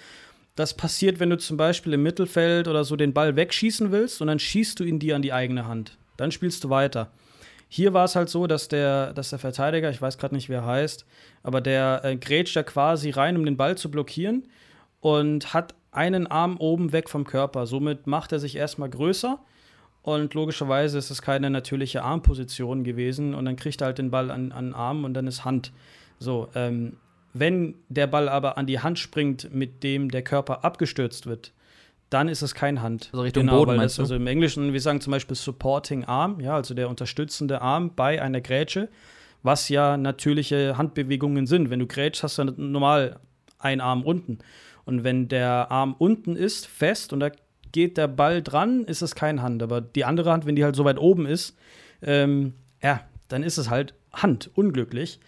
[0.56, 4.26] Das passiert, wenn du zum Beispiel im Mittelfeld oder so den Ball wegschießen willst und
[4.26, 7.10] dann schießt du ihn dir an die eigene Hand dann spielst du weiter.
[7.68, 10.60] Hier war es halt so, dass der, dass der Verteidiger, ich weiß gerade nicht, wer
[10.60, 11.06] er heißt,
[11.42, 14.48] aber der äh, grätscht da quasi rein, um den Ball zu blockieren
[15.00, 17.66] und hat einen Arm oben weg vom Körper.
[17.66, 19.38] Somit macht er sich erstmal größer
[20.02, 24.30] und logischerweise ist es keine natürliche Armposition gewesen und dann kriegt er halt den Ball
[24.30, 25.72] an, an den Arm und dann ist Hand.
[26.18, 26.96] So, ähm,
[27.32, 31.52] wenn der Ball aber an die Hand springt, mit dem der Körper abgestürzt wird,
[32.10, 33.08] dann ist es kein Hand.
[33.12, 36.40] Also Richtung genau, Boden, meinst das, Also im Englischen, wir sagen zum Beispiel Supporting Arm,
[36.40, 38.88] ja, also der unterstützende Arm bei einer Grätsche,
[39.42, 41.70] was ja natürliche Handbewegungen sind.
[41.70, 43.20] Wenn du grätschst, hast du normal
[43.58, 44.38] einen Arm unten.
[44.84, 47.30] Und wenn der Arm unten ist, fest, und da
[47.72, 49.62] geht der Ball dran, ist es kein Hand.
[49.62, 51.56] Aber die andere Hand, wenn die halt so weit oben ist,
[52.02, 55.20] ähm, ja, dann ist es halt Hand, unglücklich.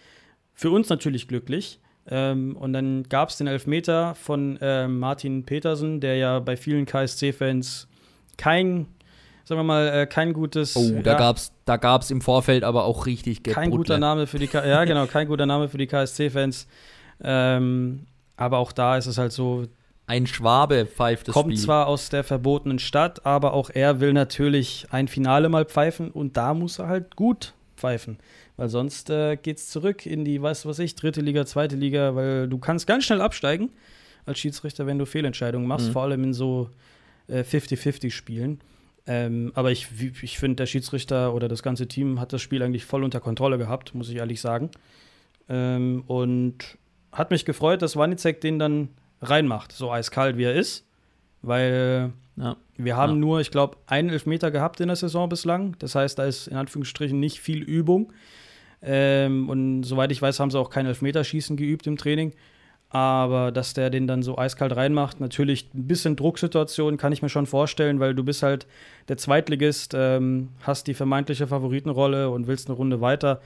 [0.53, 1.79] Für uns natürlich glücklich.
[2.09, 6.85] Ähm, und dann gab es den Elfmeter von äh, Martin Petersen, der ja bei vielen
[6.85, 7.87] KSC-Fans
[8.37, 8.87] kein,
[9.45, 10.75] sagen wir mal, äh, kein gutes.
[10.75, 14.39] Oh, da ja, gab's, da gab's im Vorfeld aber auch richtig Kein guter Name für
[14.39, 16.67] die, K ja genau, kein guter Name für die KSC-Fans.
[17.23, 19.63] Ähm, aber auch da ist es halt so,
[20.07, 21.63] Ein Schwabe pfeift das kommt Spiel.
[21.63, 26.35] zwar aus der verbotenen Stadt, aber auch er will natürlich ein Finale mal pfeifen und
[26.35, 28.17] da muss er halt gut pfeifen.
[28.55, 32.57] Weil sonst äh, es zurück in die, was ich, dritte Liga, zweite Liga, weil du
[32.59, 33.71] kannst ganz schnell absteigen
[34.25, 35.91] als Schiedsrichter, wenn du Fehlentscheidungen machst, Mhm.
[35.93, 36.69] vor allem in so
[37.27, 38.59] äh, 50-50-Spielen.
[39.05, 39.87] Ähm, aber ich,
[40.21, 43.57] ich finde, der Schiedsrichter oder das ganze Team hat das Spiel eigentlich voll unter Kontrolle
[43.57, 44.69] gehabt, muss ich ehrlich sagen.
[45.49, 46.77] Ähm, und
[47.11, 48.89] hat mich gefreut, dass Wanizek den dann
[49.21, 50.85] reinmacht, so eiskalt wie er ist.
[51.41, 52.55] Weil Ja.
[52.77, 53.17] wir haben Ja.
[53.19, 55.75] nur, ich glaube, einen Elfmeter gehabt in der Saison bislang.
[55.79, 58.13] Das heißt, da ist in Anführungsstrichen nicht viel Übung.
[58.83, 62.33] Ähm, und soweit ich weiß, haben sie auch kein Elfmeterschießen geübt im Training.
[62.89, 67.29] Aber dass der den dann so eiskalt reinmacht, natürlich ein bisschen Drucksituation kann ich mir
[67.29, 68.67] schon vorstellen, weil du bist halt
[69.07, 73.41] der Zweitligist, ähm, hast die vermeintliche Favoritenrolle und willst eine Runde weiter.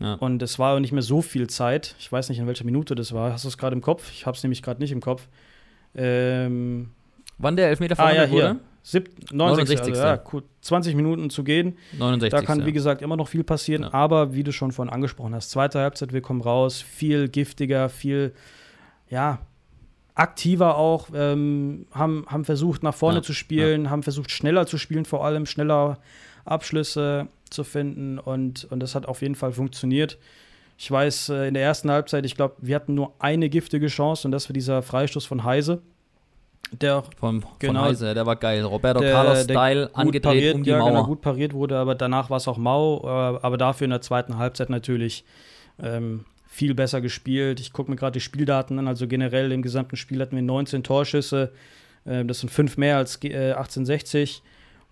[0.00, 0.14] Ja.
[0.14, 1.94] Und es war auch nicht mehr so viel Zeit.
[2.00, 3.32] Ich weiß nicht, in welcher Minute das war.
[3.32, 4.10] Hast du es gerade im Kopf?
[4.10, 5.28] Ich habe es nämlich gerade nicht im Kopf.
[5.94, 6.90] Ähm,
[7.38, 8.58] Wann der Elfmeter ah ja, wurde?
[8.82, 9.78] Sieb 69.
[9.78, 9.88] 69.
[9.94, 11.76] Also, ja, gut, 20 Minuten zu gehen.
[11.98, 12.30] 69.
[12.30, 13.82] Da kann, wie gesagt, immer noch viel passieren.
[13.82, 13.94] Ja.
[13.94, 18.32] Aber wie du schon vorhin angesprochen hast, zweite Halbzeit, wir kommen raus, viel giftiger, viel,
[19.08, 19.40] ja,
[20.14, 24.78] aktiver auch, ähm, haben, haben versucht, nach vorne Ja, zu spielen, haben versucht, schneller zu
[24.78, 25.98] spielen, vor allem schneller
[26.44, 28.18] Abschlüsse zu finden.
[28.18, 30.18] Und, und das hat auf jeden Fall funktioniert.
[30.78, 34.26] Ich weiß, äh, in der ersten Halbzeit, ich glaube, wir hatten nur eine giftige Chance
[34.26, 35.82] und das war dieser Freistoß von Heise.
[36.72, 37.80] Der Vom, Genau.
[37.80, 38.62] von Heise, der war geil.
[38.64, 40.90] Roberto der- Carlos der Style angedreht pariert, um die ja, Mauer.
[40.90, 43.00] Genau, gut pariert wurde, aber danach war es auch mau.
[43.04, 43.08] Äh,
[43.42, 45.24] aber dafür in der zweiten Halbzeit natürlich
[45.82, 47.58] ähm, viel besser gespielt.
[47.60, 48.86] Ich gucke mir gerade die Spieldaten an.
[48.86, 51.52] Also generell im gesamten Spiel hatten wir 19 Torschüsse.
[52.04, 54.42] Äh, das sind fünf mehr als äh, 1860.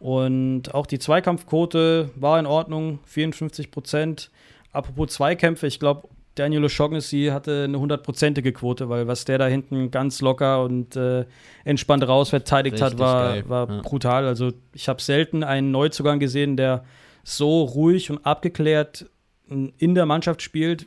[0.01, 4.31] Und auch die Zweikampfquote war in Ordnung, 54 Prozent.
[4.73, 9.91] Apropos Zweikämpfe, ich glaube, Daniel O'Shaughnessy hatte eine hundertprozentige Quote, weil was der da hinten
[9.91, 11.25] ganz locker und äh,
[11.65, 13.81] entspannt raus verteidigt hat, war, geil, war ja.
[13.83, 14.27] brutal.
[14.27, 16.85] Also ich habe selten einen Neuzugang gesehen, der
[17.25, 19.07] so ruhig und abgeklärt
[19.49, 20.87] in der Mannschaft spielt,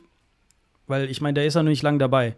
[0.86, 2.36] weil ich meine, der ist ja noch nicht lang dabei.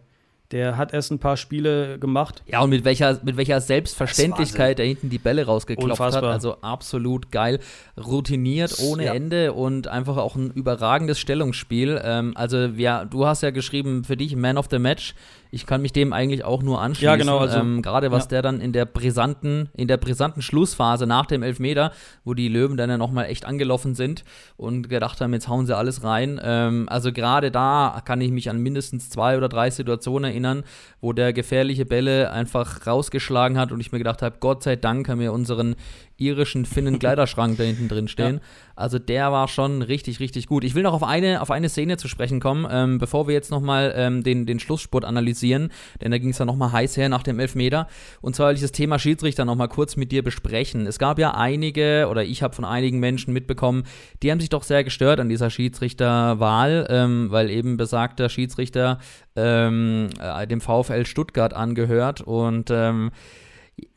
[0.51, 2.43] Der hat erst ein paar Spiele gemacht.
[2.47, 6.07] Ja, und mit welcher, mit welcher Selbstverständlichkeit er hinten die Bälle rausgeklopft hat.
[6.09, 6.33] Unfassbar.
[6.33, 7.61] Also absolut geil.
[7.97, 9.15] Routiniert ohne Ja.
[9.15, 12.01] Ende und einfach auch ein überragendes Stellungsspiel.
[12.05, 15.15] Ähm, also, ja, du hast ja geschrieben, für dich Man of the Match.
[15.55, 17.07] Ich kann mich dem eigentlich auch nur anschließen.
[17.07, 18.31] Ja, genau, also- ähm, Gerade was ja.
[18.31, 21.93] der dann in der brisanten, in der brisanten Schlussphase nach dem Elfmeter,
[22.25, 24.25] wo die Löwen dann ja nochmal echt angelaufen sind
[24.57, 26.41] und gedacht haben, jetzt hauen sie alles rein.
[26.43, 30.65] Ähm, also gerade da kann ich mich an mindestens zwei oder drei Situationen erinnern,
[31.01, 35.09] wo der gefährliche Bälle einfach rausgeschlagen hat und ich mir gedacht habe, Gott sei Dank
[35.09, 35.77] haben wir unseren
[36.17, 38.41] irischen Finnen-Kleiderschrank da hinten drin stehen.
[38.77, 40.65] Also der war schon richtig, richtig gut.
[40.65, 43.51] Ich will noch auf eine, auf eine Szene zu sprechen kommen, ähm, bevor wir jetzt
[43.51, 47.23] nochmal ähm, den, den Schlussspurt analysieren, denn da ging es ja nochmal heiß her nach
[47.23, 47.87] dem Elfmeter.
[48.21, 50.87] Und zwar will ich das Thema Schiedsrichter nochmal kurz mit dir besprechen.
[50.87, 53.85] Es gab ja einige, oder ich habe von einigen Menschen mitbekommen,
[54.23, 58.99] die haben sich doch sehr gestört an dieser Schiedsrichterwahl, ähm, weil eben besagter Schiedsrichter
[59.37, 63.11] ähm, äh, dem VfL Stuttgart angehört und ähm,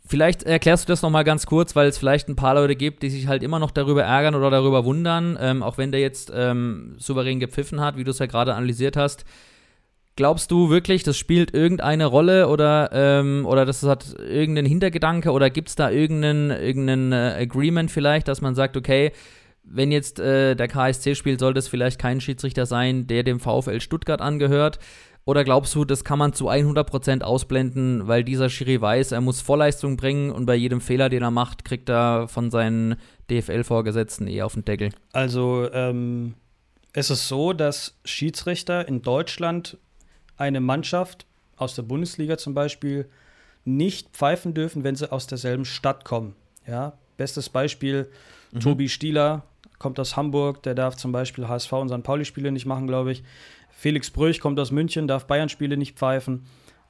[0.10, 3.10] Vielleicht erklärst du das nochmal ganz kurz, weil es vielleicht ein paar Leute gibt, die
[3.10, 6.96] sich halt immer noch darüber ärgern oder darüber wundern, ähm, auch wenn der jetzt ähm,
[6.98, 9.26] souverän gepfiffen hat, wie du es ja gerade analysiert hast.
[10.16, 15.50] Glaubst du wirklich, das spielt irgendeine Rolle oder, ähm, oder das hat irgendeinen Hintergedanke oder
[15.50, 19.12] gibt es da irgendeinen, irgendeinen äh, Agreement vielleicht, dass man sagt, okay,
[19.64, 23.82] wenn jetzt äh, der KSC spielt, sollte es vielleicht kein Schiedsrichter sein, der dem VfL
[23.82, 24.80] Stuttgart angehört?
[25.28, 29.42] Oder glaubst du, das kann man zu 100% ausblenden, weil dieser Schiri weiß, er muss
[29.42, 32.96] Vorleistung bringen und bei jedem Fehler, den er macht, kriegt er von seinen
[33.30, 34.92] DFL-Vorgesetzten eher auf den Deckel?
[35.12, 36.36] Also ähm,
[36.94, 39.78] es ist so, dass Schiedsrichter in Deutschland
[40.38, 41.26] eine Mannschaft
[41.58, 43.10] aus der Bundesliga zum Beispiel
[43.66, 46.36] nicht pfeifen dürfen, wenn sie aus derselben Stadt kommen.
[46.66, 48.10] Ja, bestes Beispiel,
[48.62, 49.44] Tobi Stieler
[49.78, 52.04] kommt aus Hamburg, der darf zum Beispiel HSV und St.
[52.04, 53.24] Pauli-Spiele nicht machen, glaube ich.
[53.80, 56.48] Felix Brüch kommt aus München, darf Bayern-Spiele nicht pfeifen.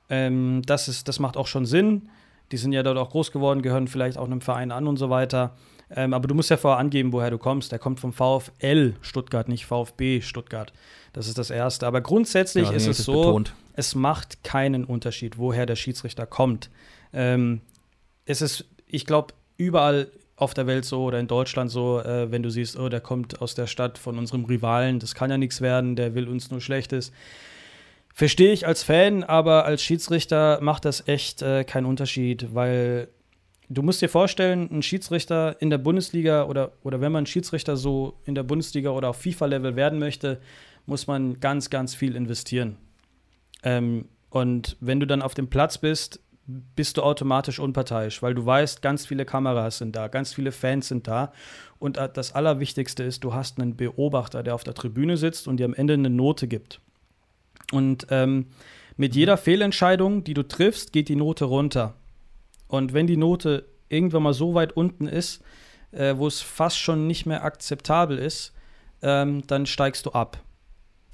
[0.10, 2.08] Ähm, das, ist, das macht auch schon Sinn.
[2.54, 5.10] Die sind ja dort auch groß geworden, gehören vielleicht auch einem Verein an und so
[5.10, 5.58] weiter.
[5.94, 7.74] Ähm, aber du musst ja vorher angeben, woher du kommst.
[7.74, 10.72] Der kommt vom VfL Stuttgart, nicht VfB Stuttgart.
[11.12, 11.86] Das ist das Erste.
[11.86, 13.54] Aber grundsätzlich Ja, ist es so, betont.
[13.74, 16.70] es macht keinen Unterschied, woher der Schiedsrichter kommt.
[17.12, 17.60] Ähm,
[18.24, 22.44] es ist, ich glaube, überall auf der Welt so oder in Deutschland so, äh, wenn
[22.44, 25.62] du siehst, oh, der kommt aus der Stadt von unserem Rivalen, das kann ja nichts
[25.62, 27.12] werden, der will uns nur Schlechtes.
[28.14, 33.10] Verstehe ich als Fan, aber als Schiedsrichter macht das echt äh, keinen Unterschied, weil
[33.70, 38.20] du musst dir vorstellen, ein Schiedsrichter in der Bundesliga oder, oder wenn man Schiedsrichter so
[38.26, 40.40] in der Bundesliga oder auf FIFA-Level werden möchte,
[40.86, 42.78] muss man ganz, ganz viel investieren.
[43.64, 48.46] Ähm, und wenn du dann auf dem Platz bist, bist du automatisch unparteiisch, weil du
[48.46, 51.34] weißt, ganz viele Kameras sind da, ganz viele Fans sind da.
[51.78, 55.58] Und äh, das Allerwichtigste ist, du hast einen Beobachter, der auf der Tribüne sitzt und
[55.58, 56.80] dir am Ende eine Note gibt.
[57.72, 58.48] Und ähm,
[58.96, 61.96] mit jeder Fehlentscheidung, die du triffst, geht die Note runter.
[62.68, 65.44] Und wenn die Note irgendwann mal so weit unten ist,
[65.92, 68.54] äh, wo es fast schon nicht mehr akzeptabel ist,
[69.02, 70.40] ähm, dann steigst du ab.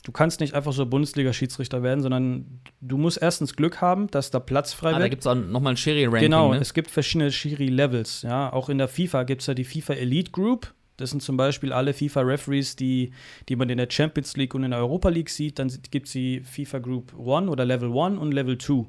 [0.04, 4.40] Du kannst nicht einfach so Bundesliga-Schiedsrichter werden, sondern du musst erstens Glück haben, dass da
[4.40, 5.04] Platz frei ah, wird.
[5.04, 6.30] Da gibt es auch nochmal ein Schiri-Ranking.
[6.30, 6.60] Genau, ne?
[6.60, 8.24] es gibt verschiedene Schiri-Levels.
[8.24, 8.52] Ja?
[8.52, 10.74] Auch in der FIFA gibt es ja die FIFA Elite Group.
[10.98, 13.12] Das sind zum Beispiel alle FIFA-Referees, die,
[13.48, 15.58] die man in der Champions League und in der Europa League sieht.
[15.58, 18.86] Dann gibt es die FIFA Group 1 oder Level 1 und Level 2.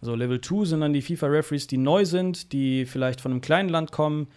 [0.00, 3.70] Also Level 2 sind dann die FIFA-Referees, die neu sind, die vielleicht von einem kleinen
[3.70, 4.28] Land kommen.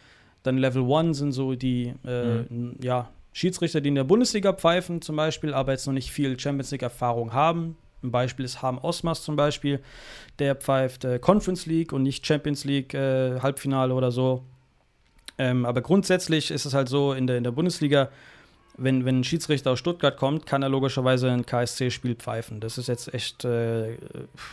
[0.43, 2.77] Dann Level 1 sind so die äh, mhm.
[2.81, 6.71] ja, Schiedsrichter, die in der Bundesliga pfeifen zum Beispiel, aber jetzt noch nicht viel Champions
[6.71, 7.77] League-Erfahrung haben.
[8.03, 9.79] Ein Beispiel ist Harm Osmas zum Beispiel.
[10.39, 14.43] Der pfeift äh, Conference League und nicht Champions League äh, Halbfinale oder so.
[15.37, 18.09] Ähm, aber grundsätzlich ist es halt so, in der, in der Bundesliga,
[18.77, 22.59] wenn, wenn ein Schiedsrichter aus Stuttgart kommt, kann er logischerweise ein KSC-Spiel pfeifen.
[22.59, 23.97] Das ist jetzt echt äh,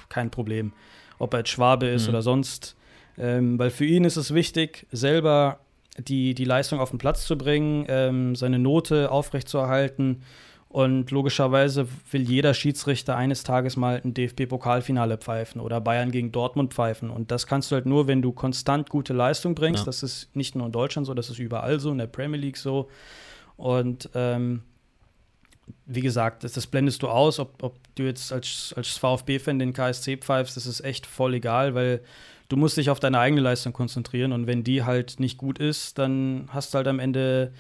[0.09, 0.73] kein Problem.
[1.19, 2.11] Ob er jetzt Schwabe ist mhm.
[2.11, 2.77] oder sonst.
[3.17, 5.59] Ähm, weil für ihn ist es wichtig, selber
[5.99, 10.23] die, die Leistung auf den Platz zu bringen, ähm, seine Note aufrechtzuerhalten.
[10.69, 16.75] Und logischerweise will jeder Schiedsrichter eines Tages mal ein DFB-Pokalfinale pfeifen oder Bayern gegen Dortmund
[16.75, 17.09] pfeifen.
[17.09, 19.81] Und das kannst du halt nur, wenn du konstant gute Leistung bringst.
[19.81, 19.87] Ja.
[19.87, 22.59] Das ist nicht nur in Deutschland so, das ist überall so, in der Premier League
[22.59, 22.91] so.
[23.57, 24.63] Und ähm,
[25.87, 29.73] wie gesagt, das, das, blendest du aus, ob, ob du jetzt als, als VfB-Fan den
[29.73, 32.03] KSC pfeifst, das ist echt voll egal, weil
[32.49, 35.99] du musst dich auf deine eigene Leistung konzentrieren und wenn die halt nicht gut ist,
[35.99, 37.53] dann hast du halt am Ende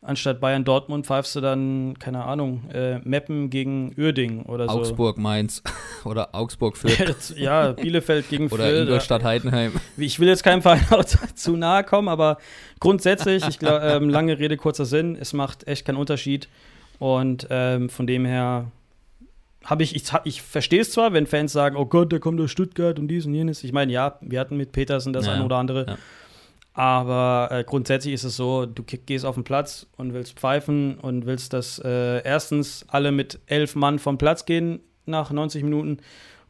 [0.00, 4.78] anstatt Bayern Dortmund pfeifst du dann, keine Ahnung, äh, Meppen gegen Uerding oder so.
[4.78, 5.62] Augsburg Mainz
[6.04, 7.34] oder Augsburg Fürth.
[7.36, 8.82] ja, Bielefeld gegen oder Fürth.
[8.86, 9.72] Ingolstadt Heidenheim.
[9.96, 10.84] Ich will jetzt keinem Verein
[11.34, 12.38] zu nahe kommen, aber
[12.80, 16.48] grundsätzlich, ich glaube, ähm, lange Rede, kurzer Sinn, es macht echt keinen Unterschied
[16.98, 18.70] und ähm, von dem her
[19.68, 22.50] habe ich, ich, ich verstehe es zwar, wenn Fans sagen, oh Gott, da kommt aus
[22.50, 23.62] Stuttgart und dies und jenes.
[23.64, 25.86] Ich meine, ja, wir hatten mit Petersen das ja, eine oder andere.
[25.86, 25.98] Ja.
[26.72, 31.26] Aber äh, grundsätzlich ist es so, du gehst auf den Platz und willst pfeifen und
[31.26, 35.98] willst, dass äh, erstens alle mit elf Mann vom Platz gehen nach 90 Minuten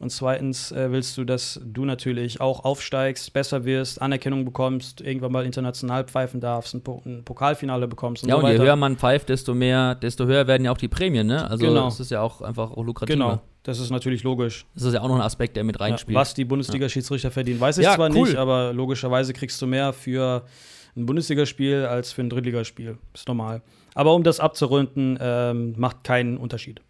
[0.00, 5.32] und zweitens äh, willst du, dass du natürlich auch aufsteigst, besser wirst, Anerkennung bekommst, irgendwann
[5.32, 8.48] mal international pfeifen darfst, ein, po ein Pokalfinale bekommst und ja, so weiter.
[8.48, 11.26] Ja, und je höher man pfeift, desto mehr, desto höher werden ja auch die Prämien,
[11.26, 11.48] ne?
[11.50, 11.86] Also genau.
[11.86, 13.16] das ist ja auch einfach auch lukrativer.
[13.16, 14.66] Genau, das ist natürlich logisch.
[14.74, 16.14] Das ist ja auch noch ein Aspekt, der mit reinspielt.
[16.14, 18.28] Ja, was die Bundesliga-Schiedsrichter verdienen, weiß ich ja, zwar cool.
[18.28, 20.44] nicht, aber logischerweise kriegst du mehr für
[20.96, 22.98] ein Bundesligaspiel als für ein Drittligaspiel.
[23.14, 23.62] Ist normal.
[23.94, 26.80] Aber um das abzurunden, ähm, macht keinen Unterschied.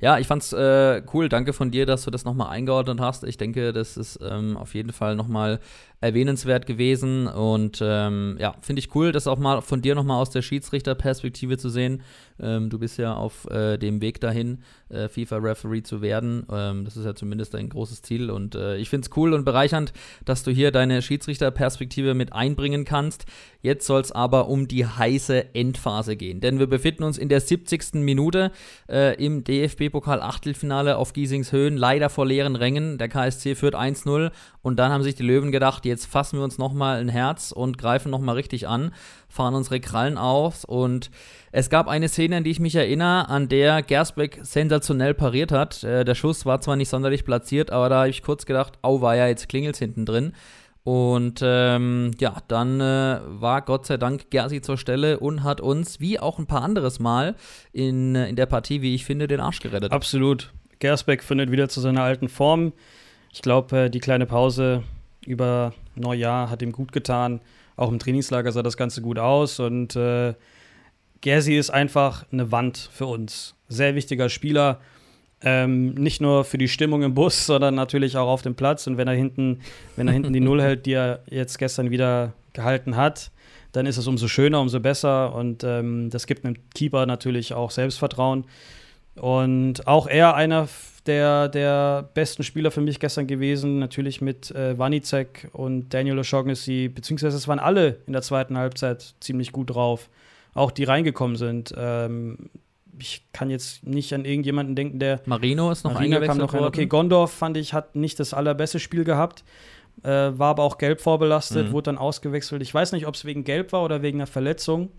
[0.00, 1.28] Ja, ich fand's äh, cool.
[1.28, 3.24] Danke von dir, dass du das nochmal eingeordnet hast.
[3.24, 5.60] Ich denke, das ist ähm, auf jeden Fall nochmal
[6.00, 7.26] erwähnenswert gewesen.
[7.26, 11.58] Und ähm, ja, finde ich cool, das auch mal von dir nochmal aus der Schiedsrichterperspektive
[11.58, 12.02] zu sehen.
[12.38, 16.46] Ähm, du bist ja auf äh, dem Weg dahin, äh, FIFA-Referee zu werden.
[16.50, 18.30] Ähm, das ist ja zumindest ein großes Ziel.
[18.30, 19.92] Und äh, ich finde es cool und bereichernd,
[20.24, 23.24] dass du hier deine Schiedsrichterperspektive mit einbringen kannst.
[23.62, 26.40] Jetzt soll es aber um die heiße Endphase gehen.
[26.40, 27.94] Denn wir befinden uns in der 70.
[27.94, 28.52] Minute
[28.88, 31.76] äh, im DFB-Pokal-Achtelfinale auf Giesings Höhen.
[31.76, 32.98] Leider vor leeren Rängen.
[32.98, 34.30] Der KSC führt 1-0.
[34.60, 37.78] Und dann haben sich die Löwen gedacht, jetzt fassen wir uns nochmal ein Herz und
[37.78, 38.92] greifen nochmal richtig an,
[39.28, 41.10] fahren unsere Krallen aus und
[41.52, 45.82] es gab eine Szene, an die ich mich erinnere, an der Gersbeck sensationell pariert hat.
[45.84, 49.00] Äh, der Schuss war zwar nicht sonderlich platziert, aber da habe ich kurz gedacht, au
[49.00, 50.32] war ja, jetzt klingelt's hinten drin.
[50.84, 55.98] Und ähm, ja, dann äh, war Gott sei Dank Gersi zur Stelle und hat uns,
[55.98, 57.34] wie auch ein paar anderes Mal
[57.72, 59.90] in, äh, in der Partie, wie ich finde, den Arsch gerettet.
[59.90, 60.52] Absolut.
[60.78, 62.72] Gersbeck findet wieder zu seiner alten Form.
[63.32, 64.84] Ich glaube, äh, die kleine Pause
[65.26, 67.40] über Neujahr hat ihm gut getan.
[67.76, 70.34] Auch im Trainingslager sah das Ganze gut aus und äh,
[71.20, 73.54] Gersi ist einfach eine Wand für uns.
[73.68, 74.80] Sehr wichtiger Spieler.
[75.42, 78.86] Ähm, nicht nur für die Stimmung im Bus, sondern natürlich auch auf dem Platz.
[78.86, 79.60] Und wenn er hinten,
[79.96, 83.30] wenn er hinten die Null hält, die er jetzt gestern wieder gehalten hat,
[83.72, 85.34] dann ist es umso schöner, umso besser.
[85.34, 88.44] Und ähm, das gibt einem Keeper natürlich auch Selbstvertrauen.
[89.16, 90.68] Und auch er einer
[91.06, 96.88] der, der besten Spieler für mich gestern gewesen, natürlich mit äh, Wanicek und Daniel O'Shaughnessy,
[96.88, 100.08] beziehungsweise es waren alle in der zweiten Halbzeit ziemlich gut drauf,
[100.54, 101.74] auch die reingekommen sind.
[101.76, 102.50] Ähm,
[102.98, 105.20] ich kann jetzt nicht an irgendjemanden denken, der.
[105.26, 106.64] Marino ist noch Marino kam noch rein.
[106.64, 109.44] Okay, Gondorf fand ich, hat nicht das allerbeste Spiel gehabt,
[110.02, 111.72] äh, war aber auch gelb vorbelastet, mhm.
[111.72, 112.62] wurde dann ausgewechselt.
[112.62, 114.90] Ich weiß nicht, ob es wegen Gelb war oder wegen einer Verletzung.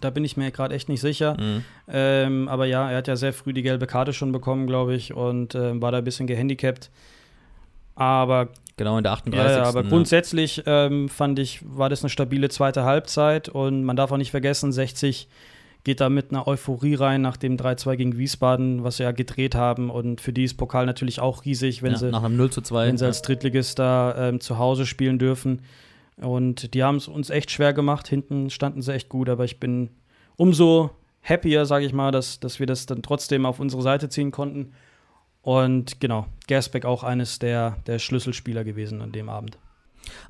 [0.00, 1.36] Da bin ich mir gerade echt nicht sicher.
[1.38, 1.64] Mhm.
[1.88, 5.14] Ähm, aber ja, er hat ja sehr früh die gelbe Karte schon bekommen, glaube ich,
[5.14, 6.90] und äh, war da ein bisschen gehandicapt.
[7.94, 9.50] Aber Genau, in der 38.
[9.50, 9.88] Ja, ja aber ne?
[9.88, 14.30] grundsätzlich ähm, fand ich, war das eine stabile zweite Halbzeit und man darf auch nicht
[14.30, 15.28] vergessen, 60
[15.84, 19.54] geht da mit einer Euphorie rein nach dem 3-2 gegen Wiesbaden, was sie ja gedreht
[19.54, 19.90] haben.
[19.90, 22.60] Und für die ist Pokal natürlich auch riesig, wenn ja, sie nach einem 0 zu
[22.60, 22.88] 2.
[22.88, 25.62] wenn sie als Drittligist da ähm, zu Hause spielen dürfen.
[26.20, 28.08] Und die haben es uns echt schwer gemacht.
[28.08, 29.90] Hinten standen sie echt gut, aber ich bin
[30.36, 30.90] umso
[31.22, 34.72] happier, sage ich mal, dass, dass wir das dann trotzdem auf unsere Seite ziehen konnten.
[35.42, 39.58] Und genau, Gersbeck auch eines der, der Schlüsselspieler gewesen an dem Abend.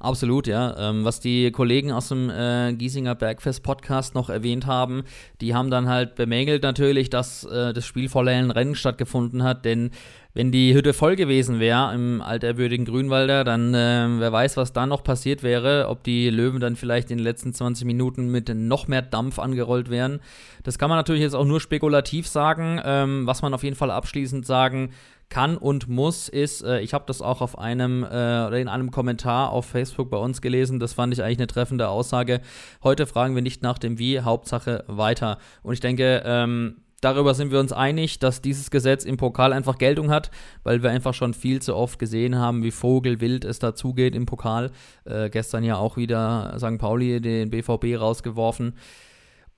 [0.00, 0.76] Absolut, ja.
[0.90, 5.04] Ähm, was die Kollegen aus dem äh, Giesinger Bergfest Podcast noch erwähnt haben,
[5.40, 9.64] die haben dann halt bemängelt natürlich, dass äh, das Spiel vor leeren Rennen stattgefunden hat,
[9.64, 9.90] denn
[10.38, 14.86] wenn die Hütte voll gewesen wäre im alterwürdigen Grünwalder, dann äh, wer weiß, was da
[14.86, 18.86] noch passiert wäre, ob die Löwen dann vielleicht in den letzten 20 Minuten mit noch
[18.86, 20.20] mehr Dampf angerollt wären.
[20.62, 22.80] Das kann man natürlich jetzt auch nur spekulativ sagen.
[22.84, 24.90] Ähm, was man auf jeden Fall abschließend sagen
[25.28, 28.92] kann und muss, ist, äh, ich habe das auch auf einem äh, oder in einem
[28.92, 32.42] Kommentar auf Facebook bei uns gelesen, das fand ich eigentlich eine treffende Aussage.
[32.84, 35.38] Heute fragen wir nicht nach dem Wie, Hauptsache weiter.
[35.64, 39.78] Und ich denke, ähm, darüber sind wir uns einig, dass dieses Gesetz im Pokal einfach
[39.78, 40.30] Geltung hat,
[40.62, 44.70] weil wir einfach schon viel zu oft gesehen haben, wie vogelwild es dazugeht im Pokal.
[45.04, 46.78] Äh, gestern ja auch wieder St.
[46.78, 48.74] Pauli den BVB rausgeworfen.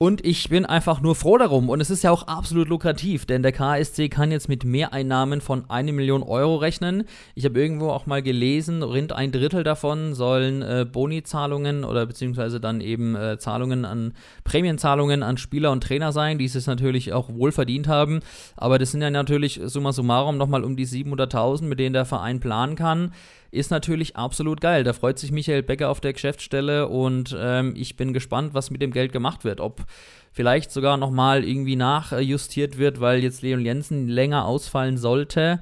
[0.01, 1.69] Und ich bin einfach nur froh darum.
[1.69, 5.69] Und es ist ja auch absolut lukrativ, denn der KSC kann jetzt mit Mehreinnahmen von
[5.69, 7.03] eine Million Euro rechnen.
[7.35, 12.59] Ich habe irgendwo auch mal gelesen, rund ein Drittel davon sollen äh, Boni-Zahlungen oder beziehungsweise
[12.59, 17.29] dann eben äh, Zahlungen an Prämienzahlungen an Spieler und Trainer sein, die es natürlich auch
[17.29, 18.21] wohl verdient haben.
[18.57, 22.39] Aber das sind ja natürlich summa summarum nochmal um die 700.000, mit denen der Verein
[22.39, 23.11] planen kann
[23.51, 24.83] ist natürlich absolut geil.
[24.83, 28.81] Da freut sich Michael Becker auf der Geschäftsstelle und ähm, ich bin gespannt, was mit
[28.81, 29.59] dem Geld gemacht wird.
[29.59, 29.85] Ob
[30.31, 35.61] vielleicht sogar nochmal irgendwie nachjustiert wird, weil jetzt Leon Jensen länger ausfallen sollte.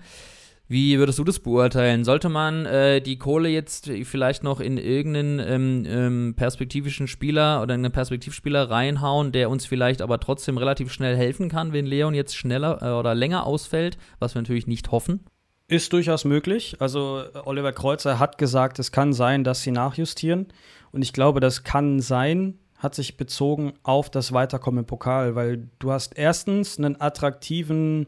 [0.67, 2.05] Wie würdest du das beurteilen?
[2.05, 7.73] Sollte man äh, die Kohle jetzt vielleicht noch in irgendeinen ähm, ähm, perspektivischen Spieler oder
[7.73, 12.35] einen Perspektivspieler reinhauen, der uns vielleicht aber trotzdem relativ schnell helfen kann, wenn Leon jetzt
[12.35, 15.21] schneller äh, oder länger ausfällt, was wir natürlich nicht hoffen?
[15.69, 16.77] Ist durchaus möglich.
[16.79, 20.47] Also Oliver Kreuzer hat gesagt, es kann sein, dass sie nachjustieren.
[20.91, 25.69] Und ich glaube, das kann sein, hat sich bezogen auf das Weiterkommen im Pokal, weil
[25.77, 28.07] du hast erstens einen attraktiven,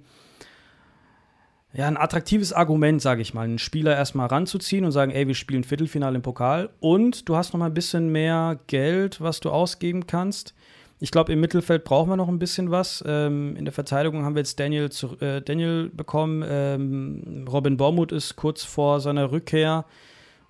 [1.71, 5.35] ja, ein attraktives Argument, sage ich mal, einen Spieler erstmal ranzuziehen und sagen, ey, wir
[5.35, 6.71] spielen Viertelfinale im Pokal.
[6.79, 10.55] Und du hast noch mal ein bisschen mehr Geld, was du ausgeben kannst.
[11.03, 13.03] Ich glaube, im Mittelfeld brauchen wir noch ein bisschen was.
[13.07, 16.45] Ähm, in der Verteidigung haben wir jetzt Daniel, zu, äh, Daniel bekommen.
[16.47, 19.85] Ähm, Robin Bormuth ist kurz vor seiner Rückkehr.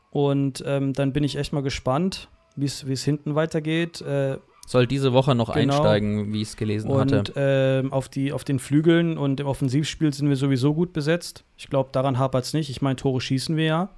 [0.09, 4.01] Und ähm, dann bin ich echt mal gespannt, wie es hinten weitergeht.
[4.01, 5.75] Äh, Soll diese Woche noch genau.
[5.75, 7.33] einsteigen, wie ich es gelesen und, hatte.
[7.37, 11.45] Ähm, auf, die, auf den Flügeln und im Offensivspiel sind wir sowieso gut besetzt.
[11.55, 12.69] Ich glaube, daran hapert es nicht.
[12.69, 13.89] Ich meine, Tore schießen wir ja.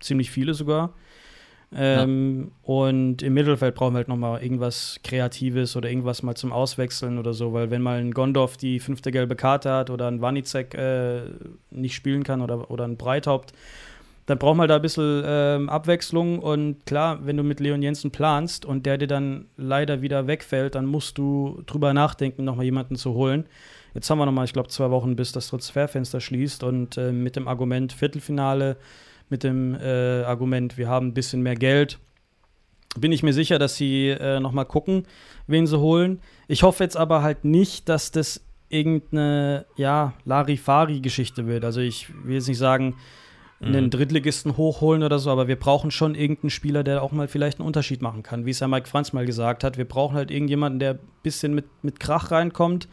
[0.00, 0.92] Ziemlich viele sogar.
[1.72, 2.74] Ähm, ja.
[2.74, 7.32] Und im Mittelfeld brauchen wir halt nochmal irgendwas Kreatives oder irgendwas mal zum Auswechseln oder
[7.32, 11.22] so, weil wenn mal ein Gondorf die fünfte gelbe Karte hat oder ein Wanizek äh,
[11.70, 13.52] nicht spielen kann oder, oder ein Breithaupt,
[14.26, 16.40] dann brauchen wir da ein bisschen ähm, Abwechslung.
[16.40, 20.74] Und klar, wenn du mit Leon Jensen planst und der dir dann leider wieder wegfällt,
[20.74, 23.46] dann musst du drüber nachdenken, nochmal jemanden zu holen.
[23.94, 27.36] Jetzt haben wir nochmal, ich glaube, zwei Wochen, bis das Transferfenster schließt und äh, mit
[27.36, 28.76] dem Argument Viertelfinale
[29.30, 31.98] mit dem äh, Argument, wir haben ein bisschen mehr Geld.
[32.98, 35.06] Bin ich mir sicher, dass sie äh, noch mal gucken,
[35.46, 36.20] wen sie holen.
[36.48, 41.64] Ich hoffe jetzt aber halt nicht, dass das irgendeine, ja, Larifari-Geschichte wird.
[41.64, 42.96] Also ich will jetzt nicht sagen,
[43.62, 43.90] einen mhm.
[43.90, 47.66] Drittligisten hochholen oder so, aber wir brauchen schon irgendeinen Spieler, der auch mal vielleicht einen
[47.66, 48.46] Unterschied machen kann.
[48.46, 51.54] Wie es ja Mike Franz mal gesagt hat, wir brauchen halt irgendjemanden, der ein bisschen
[51.54, 52.88] mit, mit Krach reinkommt.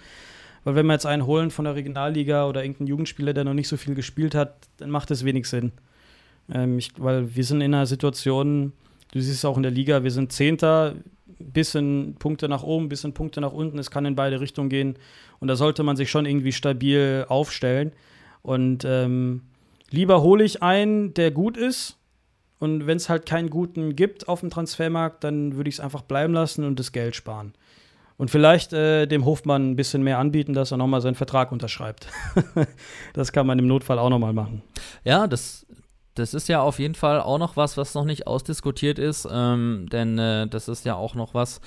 [0.65, 3.69] Weil wenn wir jetzt einen holen von der Regionalliga oder irgendeinen Jugendspieler, der noch nicht
[3.69, 5.71] so viel gespielt hat, dann macht das wenig Sinn.
[6.53, 8.73] Ähm, ich, weil wir sind in einer Situation,
[9.12, 10.95] du siehst es auch in der Liga, wir sind Zehnter,
[11.39, 14.97] bisschen Punkte nach oben, bisschen Punkte nach unten, es kann in beide Richtungen gehen.
[15.39, 17.91] Und da sollte man sich schon irgendwie stabil aufstellen.
[18.41, 19.43] Und ähm,
[19.89, 21.97] lieber hole ich einen, der gut ist.
[22.60, 26.01] Und wenn es halt keinen guten gibt auf dem Transfermarkt, dann würde ich es einfach
[26.01, 27.53] bleiben lassen und das Geld sparen.
[28.17, 32.07] Und vielleicht äh, dem Hofmann ein bisschen mehr anbieten, dass er nochmal seinen Vertrag unterschreibt.
[33.13, 34.63] das kann man im Notfall auch nochmal machen.
[35.03, 35.67] Ja, das
[36.19, 39.88] das ist ja auf jeden Fall auch noch was, was noch nicht ausdiskutiert ist, ähm,
[39.91, 41.62] denn äh, das ist ja auch noch was,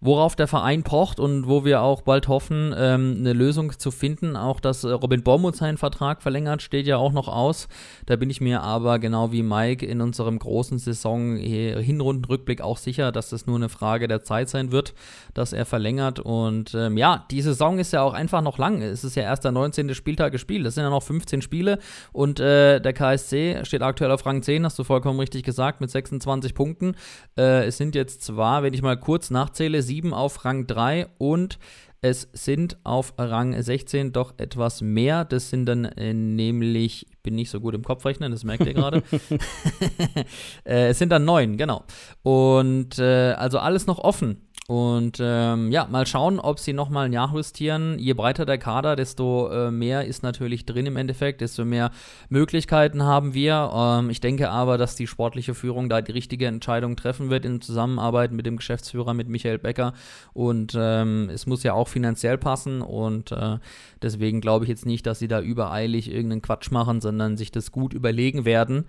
[0.00, 4.34] worauf der Verein pocht und wo wir auch bald hoffen, ähm, eine Lösung zu finden.
[4.34, 7.68] Auch dass äh, Robin Bormuth seinen Vertrag verlängert, steht ja auch noch aus.
[8.06, 13.12] Da bin ich mir aber genau wie Mike in unserem großen Saison Hinrundenrückblick auch sicher,
[13.12, 14.94] dass das nur eine Frage der Zeit sein wird,
[15.34, 16.18] dass er verlängert.
[16.18, 18.80] Und ähm, ja, die Saison ist ja auch einfach noch lang.
[18.80, 19.94] Es ist ja erst der 19.
[19.94, 20.64] Spieltag gespielt.
[20.64, 21.78] Das sind ja noch 15 Spiele
[22.12, 25.90] und äh, der KSC steht aktuell auf Rang 10, hast du vollkommen richtig gesagt, mit
[25.90, 26.94] 26 Punkten.
[27.36, 31.58] Äh, es sind jetzt zwar, wenn ich mal kurz nachzähle, sieben auf Rang 3 und
[32.00, 35.24] es sind auf Rang 16 doch etwas mehr.
[35.24, 38.72] Das sind dann äh, nämlich, ich bin nicht so gut im Kopfrechnen, das merkt ihr
[38.72, 39.02] gerade.
[40.64, 41.82] äh, es sind dann neun, genau.
[42.22, 44.48] Und äh, also alles noch offen.
[44.70, 47.98] Und ähm, ja, mal schauen, ob sie nochmal ein Jahr justieren.
[47.98, 51.90] Je breiter der Kader, desto äh, mehr ist natürlich drin im Endeffekt, desto mehr
[52.28, 53.68] Möglichkeiten haben wir.
[53.74, 57.60] Ähm, ich denke aber, dass die sportliche Führung da die richtige Entscheidung treffen wird in
[57.60, 59.92] Zusammenarbeit mit dem Geschäftsführer, mit Michael Becker.
[60.34, 62.80] Und ähm, es muss ja auch finanziell passen.
[62.80, 63.58] Und äh,
[64.02, 67.72] deswegen glaube ich jetzt nicht, dass sie da übereilig irgendeinen Quatsch machen, sondern sich das
[67.72, 68.84] gut überlegen werden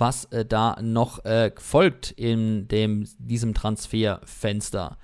[0.00, 4.98] was äh, da noch äh, folgt in dem, diesem Transferfenster.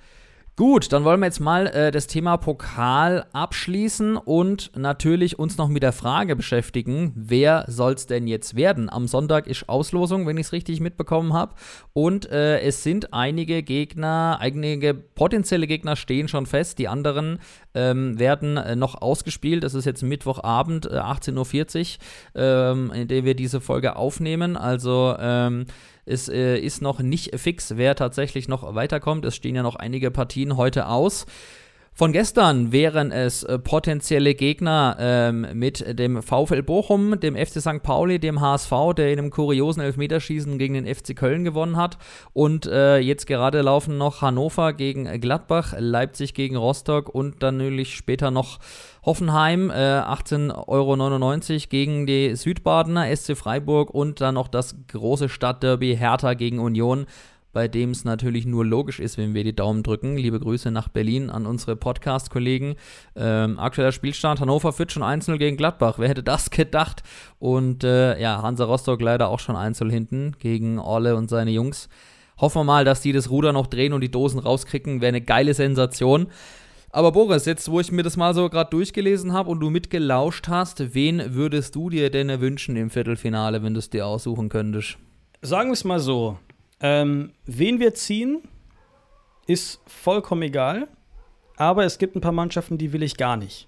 [0.59, 5.67] Gut, dann wollen wir jetzt mal äh, das Thema Pokal abschließen und natürlich uns noch
[5.67, 8.89] mit der Frage beschäftigen, wer soll es denn jetzt werden?
[8.89, 11.53] Am Sonntag ist Auslosung, wenn ich es richtig mitbekommen habe.
[11.93, 16.79] Und äh, es sind einige Gegner, einige potenzielle Gegner stehen schon fest.
[16.79, 17.37] Die anderen
[17.75, 19.63] ähm, werden äh, noch ausgespielt.
[19.63, 21.99] Das ist jetzt Mittwochabend, 18.40
[22.33, 24.57] äh, Uhr, ähm, in dem wir diese Folge aufnehmen.
[24.57, 25.67] Also ähm,
[26.07, 29.25] es äh, ist noch nicht fix, wer tatsächlich noch weiterkommt.
[29.25, 31.25] Es stehen ja noch einige Partien heute aus.
[31.97, 37.81] Von gestern wären es äh, potenzielle Gegner ähm, mit dem VfL Bochum, dem FC St.
[37.81, 41.97] Pauli, dem HSV, der in einem kuriosen Elfmeterschießen gegen den FC Köln gewonnen hat.
[42.33, 47.95] Und äh, jetzt gerade laufen noch Hannover gegen Gladbach, Leipzig gegen Rostock und dann natürlich
[47.95, 48.59] später noch
[49.07, 55.95] Hoffenheim, äh, 18,99 Euro gegen die Südbadener, SC Freiburg und dann noch das große Stadtderby
[55.95, 57.07] Hertha gegen Union
[57.53, 60.15] bei dem es natürlich nur logisch ist, wenn wir die Daumen drücken.
[60.15, 62.75] Liebe Grüße nach Berlin an unsere Podcast-Kollegen.
[63.15, 65.95] Ähm, aktueller Spielstand: Hannover führt schon 1 gegen Gladbach.
[65.97, 67.01] Wer hätte das gedacht?
[67.39, 71.89] Und äh, ja, Hansa Rostock leider auch schon einzeln hinten gegen Orle und seine Jungs.
[72.39, 75.01] Hoffen wir mal, dass die das Ruder noch drehen und die Dosen rauskriegen.
[75.01, 76.27] Wäre eine geile Sensation.
[76.89, 80.47] Aber Boris, jetzt wo ich mir das mal so gerade durchgelesen habe und du mitgelauscht
[80.47, 84.97] hast, wen würdest du dir denn wünschen im Viertelfinale, wenn du es dir aussuchen könntest?
[85.41, 86.39] Sagen wir es mal so.
[86.79, 88.41] Ähm, wen wir ziehen,
[89.47, 90.87] ist vollkommen egal.
[91.57, 93.67] Aber es gibt ein paar Mannschaften, die will ich gar nicht.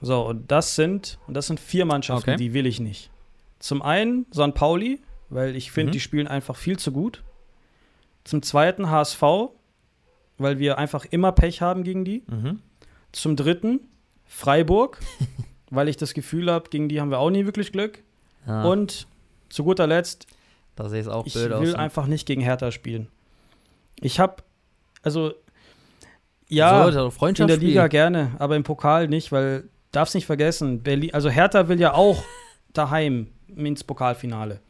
[0.00, 2.36] So, und das sind, und das sind vier Mannschaften, okay.
[2.36, 3.10] die will ich nicht.
[3.58, 4.52] Zum einen St.
[4.54, 5.00] Pauli,
[5.30, 5.92] weil ich finde, mhm.
[5.92, 7.24] die spielen einfach viel zu gut.
[8.24, 9.22] Zum zweiten HSV,
[10.38, 12.22] weil wir einfach immer Pech haben gegen die.
[12.26, 12.60] Mhm.
[13.12, 13.80] Zum dritten
[14.26, 15.00] Freiburg,
[15.70, 18.02] weil ich das Gefühl habe, gegen die haben wir auch nie wirklich Glück.
[18.46, 18.64] Ja.
[18.64, 19.06] Und
[19.48, 20.26] zu guter Letzt
[20.76, 21.62] da sehe ich auch ich blöd aus.
[21.62, 23.08] Ich will einfach nicht gegen Hertha spielen.
[24.00, 24.42] Ich habe,
[25.02, 25.34] also,
[26.48, 31.14] ja, so, in der Liga gerne, aber im Pokal nicht, weil, darf's nicht vergessen, Berlin,
[31.14, 32.22] also Hertha will ja auch
[32.72, 34.60] daheim ins Pokalfinale.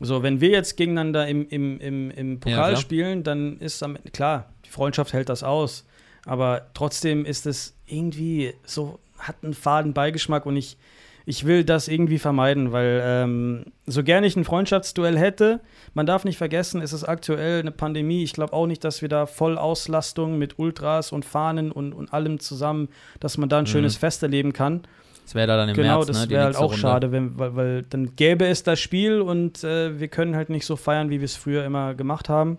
[0.00, 3.98] So, wenn wir jetzt gegeneinander im, im, im, im Pokal ja, spielen, dann ist am
[4.12, 5.84] klar, die Freundschaft hält das aus.
[6.24, 10.78] Aber trotzdem ist es irgendwie so, hat einen faden Beigeschmack und ich,
[11.26, 15.60] ich will das irgendwie vermeiden, weil ähm, so gerne ich ein Freundschaftsduell hätte,
[15.92, 18.22] man darf nicht vergessen, es ist aktuell eine Pandemie.
[18.22, 22.40] Ich glaube auch nicht, dass wir da Vollauslastung mit Ultras und Fahnen und, und allem
[22.40, 22.88] zusammen,
[23.18, 23.68] dass man da ein mhm.
[23.68, 24.82] schönes Fest erleben kann.
[25.30, 26.76] Das wäre da dann im genau, März, Genau, das wäre ne, halt auch Runde.
[26.76, 30.66] schade, wenn, weil, weil, dann gäbe es das Spiel und äh, wir können halt nicht
[30.66, 32.58] so feiern, wie wir es früher immer gemacht haben.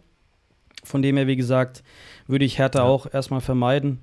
[0.82, 1.84] Von dem her, wie gesagt,
[2.28, 2.86] würde ich Hertha ja.
[2.86, 4.00] auch erstmal vermeiden.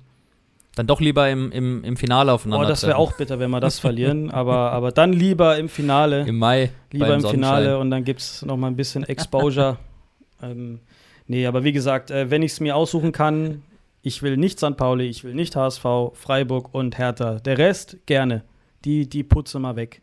[0.75, 2.67] Dann doch lieber im, im, im Finale aufeinander.
[2.67, 4.29] Oh, das wäre auch bitter, wenn wir das verlieren.
[4.31, 6.27] Aber, aber dann lieber im Finale.
[6.27, 6.69] Im Mai.
[6.91, 9.77] Lieber im Finale und dann gibt es noch mal ein bisschen Exposure.
[10.43, 10.79] ähm,
[11.25, 13.63] nee, aber wie gesagt, äh, wenn ich es mir aussuchen kann,
[14.03, 14.77] ich will nicht St.
[14.77, 17.39] Pauli, ich will nicht HSV, Freiburg und Hertha.
[17.39, 18.43] Der Rest gerne.
[18.85, 20.01] Die, die putze mal weg.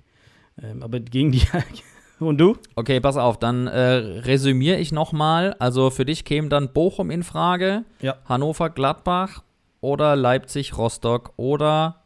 [0.62, 1.43] Ähm, aber gegen die.
[2.18, 2.57] Und du?
[2.77, 5.55] Okay, pass auf, dann äh, resümiere ich nochmal.
[5.59, 8.16] Also für dich käme dann Bochum in Frage, ja.
[8.24, 9.43] Hannover, Gladbach
[9.83, 12.03] oder Leipzig, Rostock oder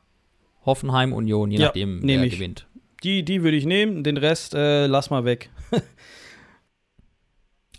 [0.66, 2.35] Hoffenheim, Union, je ja, nachdem, wer ich.
[2.35, 2.66] gewinnt.
[3.05, 5.51] Die, die würde ich nehmen, den Rest äh, lass mal weg.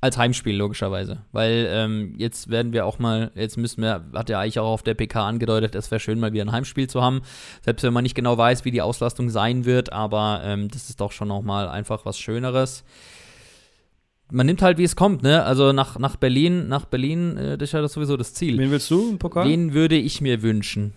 [0.04, 1.20] Als Heimspiel, logischerweise.
[1.32, 4.82] Weil ähm, jetzt werden wir auch mal, jetzt müssen wir, hat er eigentlich auch auf
[4.82, 7.22] der PK angedeutet, es wäre schön, mal wieder ein Heimspiel zu haben.
[7.62, 11.00] Selbst wenn man nicht genau weiß, wie die Auslastung sein wird, aber ähm, das ist
[11.02, 12.84] doch schon nochmal einfach was Schöneres.
[14.32, 15.44] man nimmt halt, wie es kommt, ne?
[15.44, 18.58] Also nach, nach Berlin, nach Berlin, äh, das ist ja das sowieso das Ziel.
[18.58, 19.48] Wen willst du im Pokal?
[19.48, 20.94] Wen würde ich mir wünschen?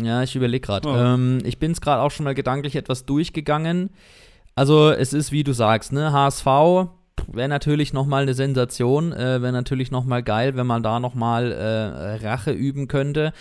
[0.00, 0.88] Ja, ich überlege gerade.
[0.88, 0.94] Oh.
[0.94, 3.90] Ähm, ich bin es gerade auch schon mal gedanklich etwas durchgegangen.
[4.54, 6.46] Also es ist, wie du sagst, ne, HSV
[7.32, 11.00] wäre natürlich noch mal eine Sensation, äh, wäre natürlich noch mal geil, wenn man da
[11.00, 13.32] noch mal äh, Rache üben könnte.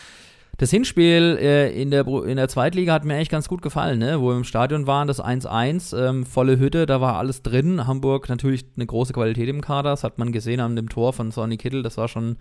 [0.58, 4.22] Das Hinspiel äh, in, der, in der Zweitliga hat mir eigentlich ganz gut gefallen, ne?
[4.22, 7.86] wo wir im Stadion waren, das 1-1, ähm, volle Hütte, da war alles drin.
[7.88, 11.32] Hamburg natürlich eine große Qualität im Kader, das hat man gesehen an dem Tor von
[11.32, 12.38] Sonny Kittel, das war schon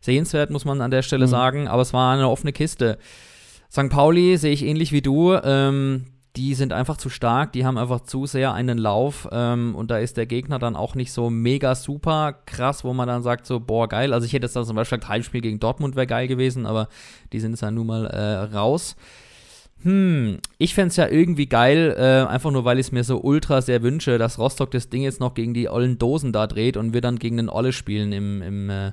[0.00, 1.30] sehenswert, muss man an der Stelle Mhm.
[1.30, 2.96] sagen, aber es war eine offene Kiste.
[3.70, 3.90] St.
[3.90, 5.34] Pauli sehe ich ähnlich wie du.
[5.34, 6.06] Ähm,
[6.36, 9.98] die sind einfach zu stark, die haben einfach zu sehr einen Lauf ähm, und da
[9.98, 13.58] ist der Gegner dann auch nicht so mega super krass, wo man dann sagt so,
[13.58, 14.12] boah, geil.
[14.12, 16.88] Also ich hätte jetzt dann zum Beispiel gesagt, Heimspiel gegen Dortmund wäre geil gewesen, aber
[17.32, 18.96] die sind jetzt ja nun mal äh, raus.
[19.82, 23.22] Hm, ich fände es ja irgendwie geil, äh, einfach nur, weil ich es mir so
[23.22, 26.76] ultra sehr wünsche, dass Rostock das Ding jetzt noch gegen die ollen Dosen da dreht
[26.76, 28.92] und wir dann gegen den Olle spielen im, im, äh,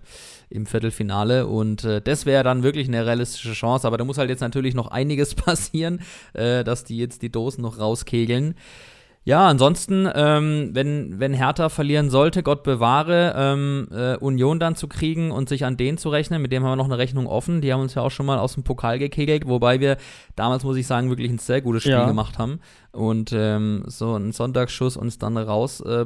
[0.49, 1.45] im Viertelfinale.
[1.45, 3.85] Und äh, das wäre dann wirklich eine realistische Chance.
[3.85, 5.99] Aber da muss halt jetzt natürlich noch einiges passieren,
[6.31, 8.55] äh, dass die jetzt die Dosen noch rauskegeln.
[9.27, 14.87] Ja, ansonsten, ähm, wenn, wenn Hertha verlieren sollte, Gott bewahre, ähm, äh, Union dann zu
[14.87, 17.59] kriegen und sich an den zu rechnen, mit dem haben wir noch eine Rechnung offen.
[17.59, 19.97] Die haben uns ja auch schon mal aus dem Pokal gekegelt, wobei wir
[20.37, 22.07] damals, muss ich sagen, wirklich ein sehr gutes Spiel Ja.
[22.07, 22.61] gemacht haben
[22.91, 26.05] und ähm, so ein Sonntagsschuss uns dann raus äh,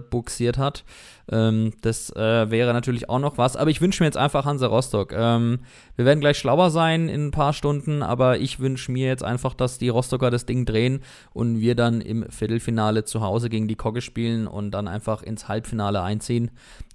[0.57, 0.83] hat.
[1.31, 3.55] Ähm, das äh, wäre natürlich auch noch was.
[3.55, 5.13] Aber ich wünsche mir jetzt einfach Hansa Rostock.
[5.13, 5.59] Ähm,
[5.95, 9.53] wir werden gleich schlauer sein in ein paar Stunden, aber ich wünsche mir jetzt einfach,
[9.53, 11.01] dass die Rostocker das Ding drehen
[11.33, 15.47] und wir dann im Viertelfinale zu Hause gegen die Kogge spielen und dann einfach ins
[15.47, 16.51] Halbfinale einziehen.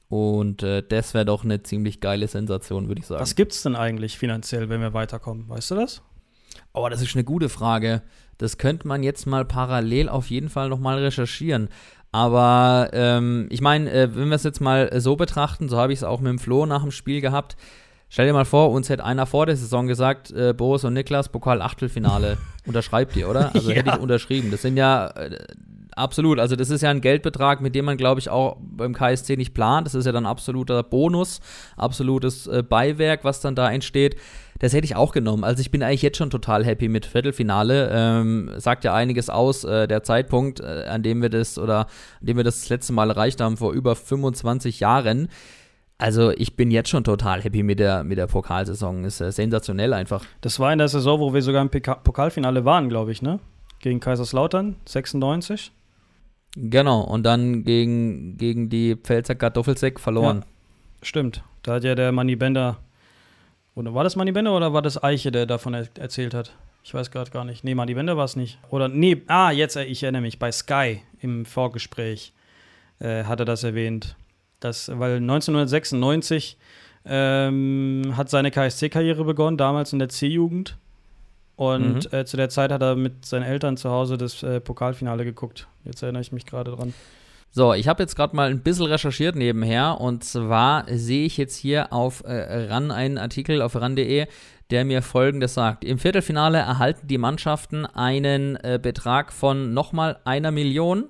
[0.08, 3.20] Und äh, das wäre doch eine ziemlich geile Sensation, würde ich sagen.
[3.20, 5.48] Was gibt's denn eigentlich finanziell, wenn wir weiterkommen?
[5.48, 6.02] Weißt du das?
[6.72, 8.02] Oh, das ist eine gute Frage.
[8.38, 11.68] Das könnte man jetzt mal parallel auf jeden Fall nochmal recherchieren.
[12.12, 15.92] Aber ähm, ich meine, äh, wenn wir es jetzt mal äh, so betrachten, so habe
[15.92, 17.56] ich es auch mit dem Flo nach dem Spiel gehabt.
[18.08, 21.28] Stell dir mal vor, uns hätte einer vor der Saison gesagt, äh, Boris und Niklas,
[21.28, 23.54] Pokal-Achtelfinale, unterschreibt ihr, oder?
[23.54, 24.50] Also hätte ich unterschrieben.
[24.50, 25.36] Das sind ja äh,
[25.96, 29.36] absolut, also das ist ja ein Geldbetrag, mit dem man, glaube ich, auch beim KSC
[29.36, 29.86] nicht plant.
[29.86, 31.40] Das ist ja dann absoluter Bonus,
[31.76, 34.16] absolutes äh, Beiwerk, was dann da entsteht.
[34.58, 35.44] Das hätte ich auch genommen.
[35.44, 37.90] Also ich bin eigentlich jetzt schon total happy mit Viertelfinale.
[37.92, 41.80] Ähm, sagt ja einiges aus, äh, der Zeitpunkt, äh, an dem wir das oder
[42.20, 45.28] an dem wir das, das letzte Mal erreicht haben, vor über 25 Jahren.
[45.98, 49.04] Also ich bin jetzt schon total happy mit der, mit der Pokalsaison.
[49.04, 50.24] Ist äh, sensationell einfach.
[50.40, 53.40] Das war in der Saison, wo wir sogar im Pokalfinale waren, glaube ich, ne?
[53.80, 55.72] Gegen Kaiserslautern, 96.
[56.56, 57.02] Genau.
[57.02, 60.44] Und dann gegen, gegen die Pfälzer Kartoffelsäck verloren.
[61.02, 61.42] Stimmt.
[61.62, 62.78] Da hat ja der Manny Bender.
[63.74, 66.52] Oder war das Manny Bender oder war das Eiche, der davon er erzählt hat?
[66.82, 67.62] Ich weiß gerade gar nicht.
[67.62, 68.58] Nee, Manny Bender war es nicht.
[68.70, 72.32] Oder nee, ah, jetzt, äh, ich erinnere mich, bei Sky im Vorgespräch
[73.00, 74.16] äh, hat er das erwähnt.
[74.60, 76.56] Das, weil 1996
[77.04, 80.78] ähm, hat seine KSC-Karriere begonnen, damals in der C-Jugend.
[81.56, 85.24] Und äh, zu der Zeit hat er mit seinen Eltern zu Hause das äh, Pokalfinale
[85.24, 85.66] geguckt.
[85.84, 86.92] Jetzt erinnere ich mich gerade dran.
[87.50, 91.56] So, ich habe jetzt gerade mal ein bisschen recherchiert nebenher und zwar sehe ich jetzt
[91.56, 94.26] hier auf äh, RAN einen Artikel auf ran.de,
[94.70, 95.82] der mir folgendes sagt.
[95.82, 101.04] Im Viertelfinale erhalten die Mannschaften einen äh, Betrag von nochmal einer Million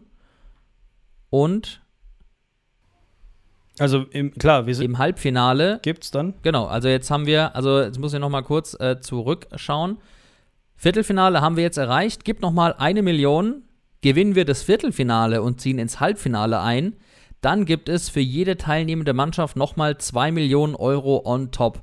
[1.31, 1.83] und
[3.81, 4.85] Also, im, klar, wir sind.
[4.85, 6.35] im Halbfinale Gibt's dann?
[6.43, 9.99] Genau, also jetzt haben wir, also jetzt muss ich noch mal kurz äh, zurückschauen.
[10.77, 13.63] Viertelfinale haben wir jetzt erreicht, gibt noch mal eine Million.
[14.03, 16.95] Gewinnen wir das Viertelfinale und ziehen ins Halbfinale ein,
[17.41, 21.83] dann gibt es für jede teilnehmende Mannschaft noch mal zwei Millionen Euro on top.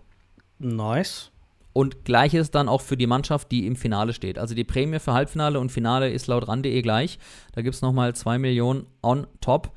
[0.59, 1.31] Nice.
[1.73, 4.37] Und gleiches dann auch für die Mannschaft, die im Finale steht.
[4.37, 7.17] Also die Prämie für Halbfinale und Finale ist laut ran.de gleich.
[7.53, 9.71] Da gibt es nochmal 2 Millionen on top.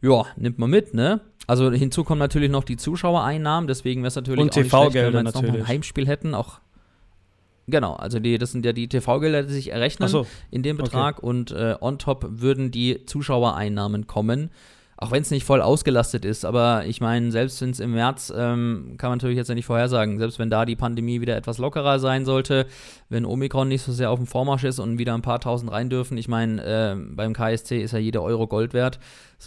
[0.00, 1.20] Ja, nimmt man mit, ne?
[1.46, 4.94] Also hinzu kommen natürlich noch die Zuschauereinnahmen, deswegen wäre es natürlich Und auch nicht schlecht,
[4.94, 5.68] wenn wir jetzt nochmal ein natürlich.
[5.68, 6.34] Heimspiel hätten.
[6.34, 6.60] Auch
[7.66, 10.26] Genau, also die, das sind ja die TV-Gelder, die sich errechnen so.
[10.50, 14.50] in dem Betrag und äh, on top würden die Zuschauereinnahmen kommen.
[14.96, 18.32] Auch wenn es nicht voll ausgelastet ist, aber ich meine, selbst wenn es im März,
[18.34, 21.58] ähm, kann man natürlich jetzt ja nicht vorhersagen, selbst wenn da die Pandemie wieder etwas
[21.58, 22.66] lockerer sein sollte,
[23.08, 25.90] wenn Omikron nicht so sehr auf dem Vormarsch ist und wieder ein paar tausend rein
[25.90, 29.00] dürfen, ich meine, äh, beim KSC ist ja jeder Euro Gold wert,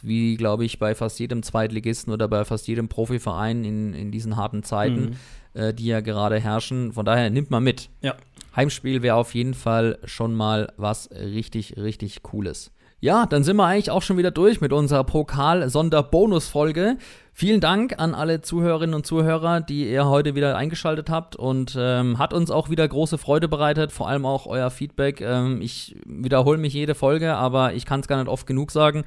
[0.04, 4.36] wie, glaube ich, bei fast jedem Zweitligisten oder bei fast jedem Profiverein in, in diesen
[4.36, 5.18] harten Zeiten,
[5.58, 6.94] äh, die ja gerade herrschen.
[6.94, 7.90] Von daher nimmt man mit.
[8.02, 8.16] Ja.
[8.56, 12.72] Heimspiel wäre auf jeden Fall schon mal was richtig, richtig Cooles.
[13.00, 16.98] Ja, dann sind wir eigentlich auch schon wieder durch mit unserer Pokal-Sonderbonus-Folge.
[17.32, 22.18] Vielen Dank an alle Zuhörerinnen und Zuhörer, die ihr heute wieder eingeschaltet habt und ähm,
[22.18, 25.22] hat uns auch wieder große Freude bereitet, vor allem auch euer Feedback.
[25.22, 29.04] Ähm, ich wiederhole mich jede Folge, aber ich kann es gar nicht oft genug sagen.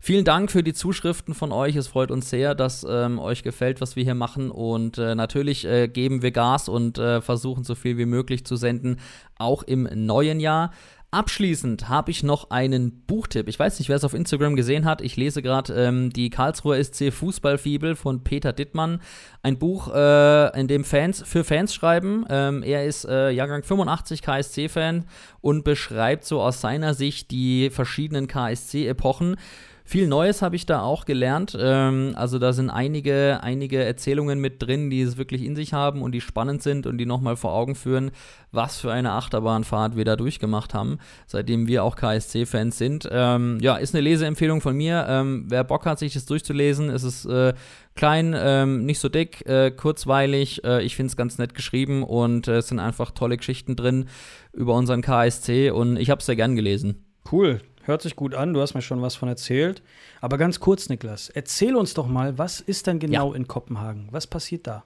[0.00, 1.74] Vielen Dank für die Zuschriften von euch.
[1.74, 4.52] Es freut uns sehr, dass ähm, euch gefällt, was wir hier machen.
[4.52, 8.54] Und äh, natürlich äh, geben wir Gas und äh, versuchen so viel wie möglich zu
[8.54, 9.00] senden,
[9.38, 10.70] auch im neuen Jahr.
[11.12, 13.46] Abschließend habe ich noch einen Buchtipp.
[13.46, 15.02] Ich weiß nicht, wer es auf Instagram gesehen hat.
[15.02, 18.98] Ich lese gerade ähm, die Karlsruher SC Fußballfibel von Peter Dittmann.
[19.42, 22.24] Ein Buch, äh, in dem Fans für Fans schreiben.
[22.30, 25.04] Ähm, er ist äh, Jahrgang 85 KSC-Fan
[25.42, 29.36] und beschreibt so aus seiner Sicht die verschiedenen KSC-Epochen.
[29.84, 31.56] Viel Neues habe ich da auch gelernt.
[31.58, 36.02] Ähm, also da sind einige, einige Erzählungen mit drin, die es wirklich in sich haben
[36.02, 38.12] und die spannend sind und die nochmal vor Augen führen,
[38.52, 43.08] was für eine Achterbahnfahrt wir da durchgemacht haben, seitdem wir auch KSC-Fans sind.
[43.10, 45.06] Ähm, ja, ist eine Leseempfehlung von mir.
[45.08, 47.54] Ähm, wer Bock hat, sich das durchzulesen, ist es äh,
[47.94, 50.64] klein, ähm, nicht so dick, äh, kurzweilig.
[50.64, 54.06] Äh, ich finde es ganz nett geschrieben und äh, es sind einfach tolle Geschichten drin
[54.52, 57.04] über unseren KSC und ich habe es sehr gern gelesen.
[57.30, 57.60] Cool.
[57.84, 59.82] Hört sich gut an, du hast mir schon was von erzählt.
[60.20, 63.36] Aber ganz kurz, Niklas, erzähl uns doch mal, was ist denn genau ja.
[63.36, 64.08] in Kopenhagen?
[64.10, 64.84] Was passiert da?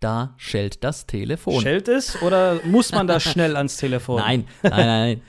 [0.00, 1.60] Da schellt das Telefon.
[1.60, 4.20] Schellt es oder muss man da schnell ans Telefon?
[4.20, 5.22] Nein, nein, nein.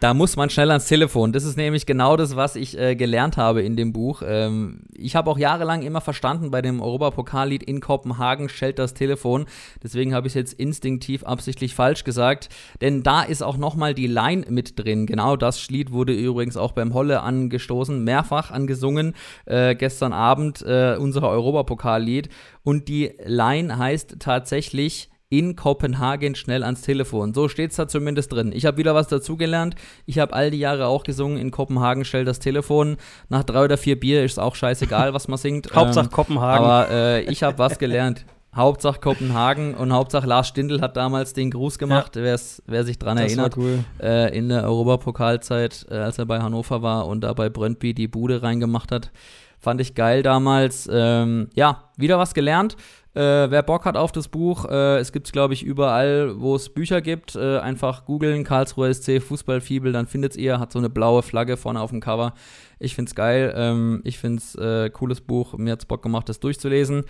[0.00, 1.32] Da muss man schnell ans Telefon.
[1.32, 4.22] Das ist nämlich genau das, was ich äh, gelernt habe in dem Buch.
[4.24, 9.46] Ähm, ich habe auch jahrelang immer verstanden, bei dem Europapokallied in Kopenhagen schellt das Telefon.
[9.82, 12.48] Deswegen habe ich es jetzt instinktiv absichtlich falsch gesagt.
[12.80, 15.04] Denn da ist auch nochmal die Line mit drin.
[15.06, 19.16] Genau das Lied wurde übrigens auch beim Holle angestoßen, mehrfach angesungen.
[19.46, 22.28] Äh, gestern Abend äh, unser Europapokallied.
[22.62, 27.34] Und die Line heißt tatsächlich in Kopenhagen schnell ans Telefon.
[27.34, 28.52] So steht es da zumindest drin.
[28.54, 29.74] Ich habe wieder was dazugelernt.
[30.06, 32.96] Ich habe all die Jahre auch gesungen, in Kopenhagen schnell das Telefon.
[33.28, 35.70] Nach drei oder vier Bier ist auch scheißegal, was man singt.
[35.74, 36.64] Hauptsache ähm, Kopenhagen.
[36.64, 38.24] Aber äh, ich habe was gelernt.
[38.56, 42.36] Hauptsache Kopenhagen und Hauptsache Lars Stindl hat damals den Gruß gemacht, ja.
[42.66, 43.56] wer sich dran das erinnert.
[43.56, 43.84] Cool.
[44.02, 48.08] Äh, in der Europapokalzeit, äh, als er bei Hannover war und da bei Brøndby die
[48.08, 49.10] Bude reingemacht hat.
[49.58, 50.88] Fand ich geil damals.
[50.90, 52.76] Ähm, ja, wieder was gelernt.
[53.14, 56.54] Äh, wer Bock hat auf das Buch, äh, es gibt es, glaube ich, überall, wo
[56.54, 57.34] es Bücher gibt.
[57.34, 60.60] Äh, einfach googeln, Karlsruhe SC Fußballfibel, dann findet ihr.
[60.60, 62.34] Hat so eine blaue Flagge vorne auf dem Cover.
[62.78, 63.52] Ich finde es geil.
[63.56, 65.54] Ähm, ich finde es äh, cooles Buch.
[65.58, 67.04] Mir hat es Bock gemacht, das durchzulesen.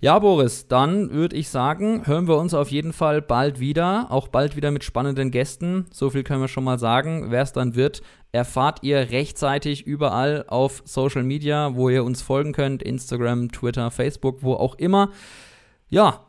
[0.00, 4.06] Ja, Boris, dann würde ich sagen, hören wir uns auf jeden Fall bald wieder.
[4.10, 5.86] Auch bald wieder mit spannenden Gästen.
[5.92, 7.32] So viel können wir schon mal sagen.
[7.32, 12.52] Wer es dann wird, erfahrt ihr rechtzeitig überall auf Social Media, wo ihr uns folgen
[12.52, 12.80] könnt.
[12.80, 15.10] Instagram, Twitter, Facebook, wo auch immer.
[15.88, 16.20] Ja,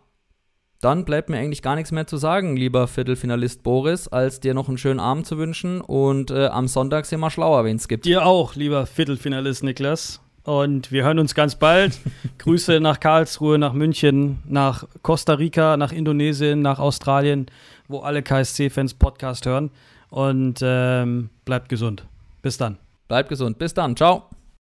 [0.81, 4.67] dann bleibt mir eigentlich gar nichts mehr zu sagen, lieber Viertelfinalist Boris, als dir noch
[4.67, 5.81] einen schönen Abend zu wünschen.
[5.81, 8.05] Und äh, am Sonntag sind wir schlauer, wen es gibt.
[8.05, 10.21] Dir auch, lieber Viertelfinalist Niklas.
[10.43, 11.99] Und wir hören uns ganz bald.
[12.37, 17.47] Grüße nach Karlsruhe, nach München, nach Costa Rica, nach Indonesien, nach Australien,
[17.87, 19.71] wo alle KSC-Fans Podcast hören.
[20.09, 22.05] Und ähm, bleibt gesund.
[22.41, 22.77] Bis dann.
[23.07, 23.59] Bleibt gesund.
[23.59, 23.95] Bis dann.
[23.95, 24.29] Ciao.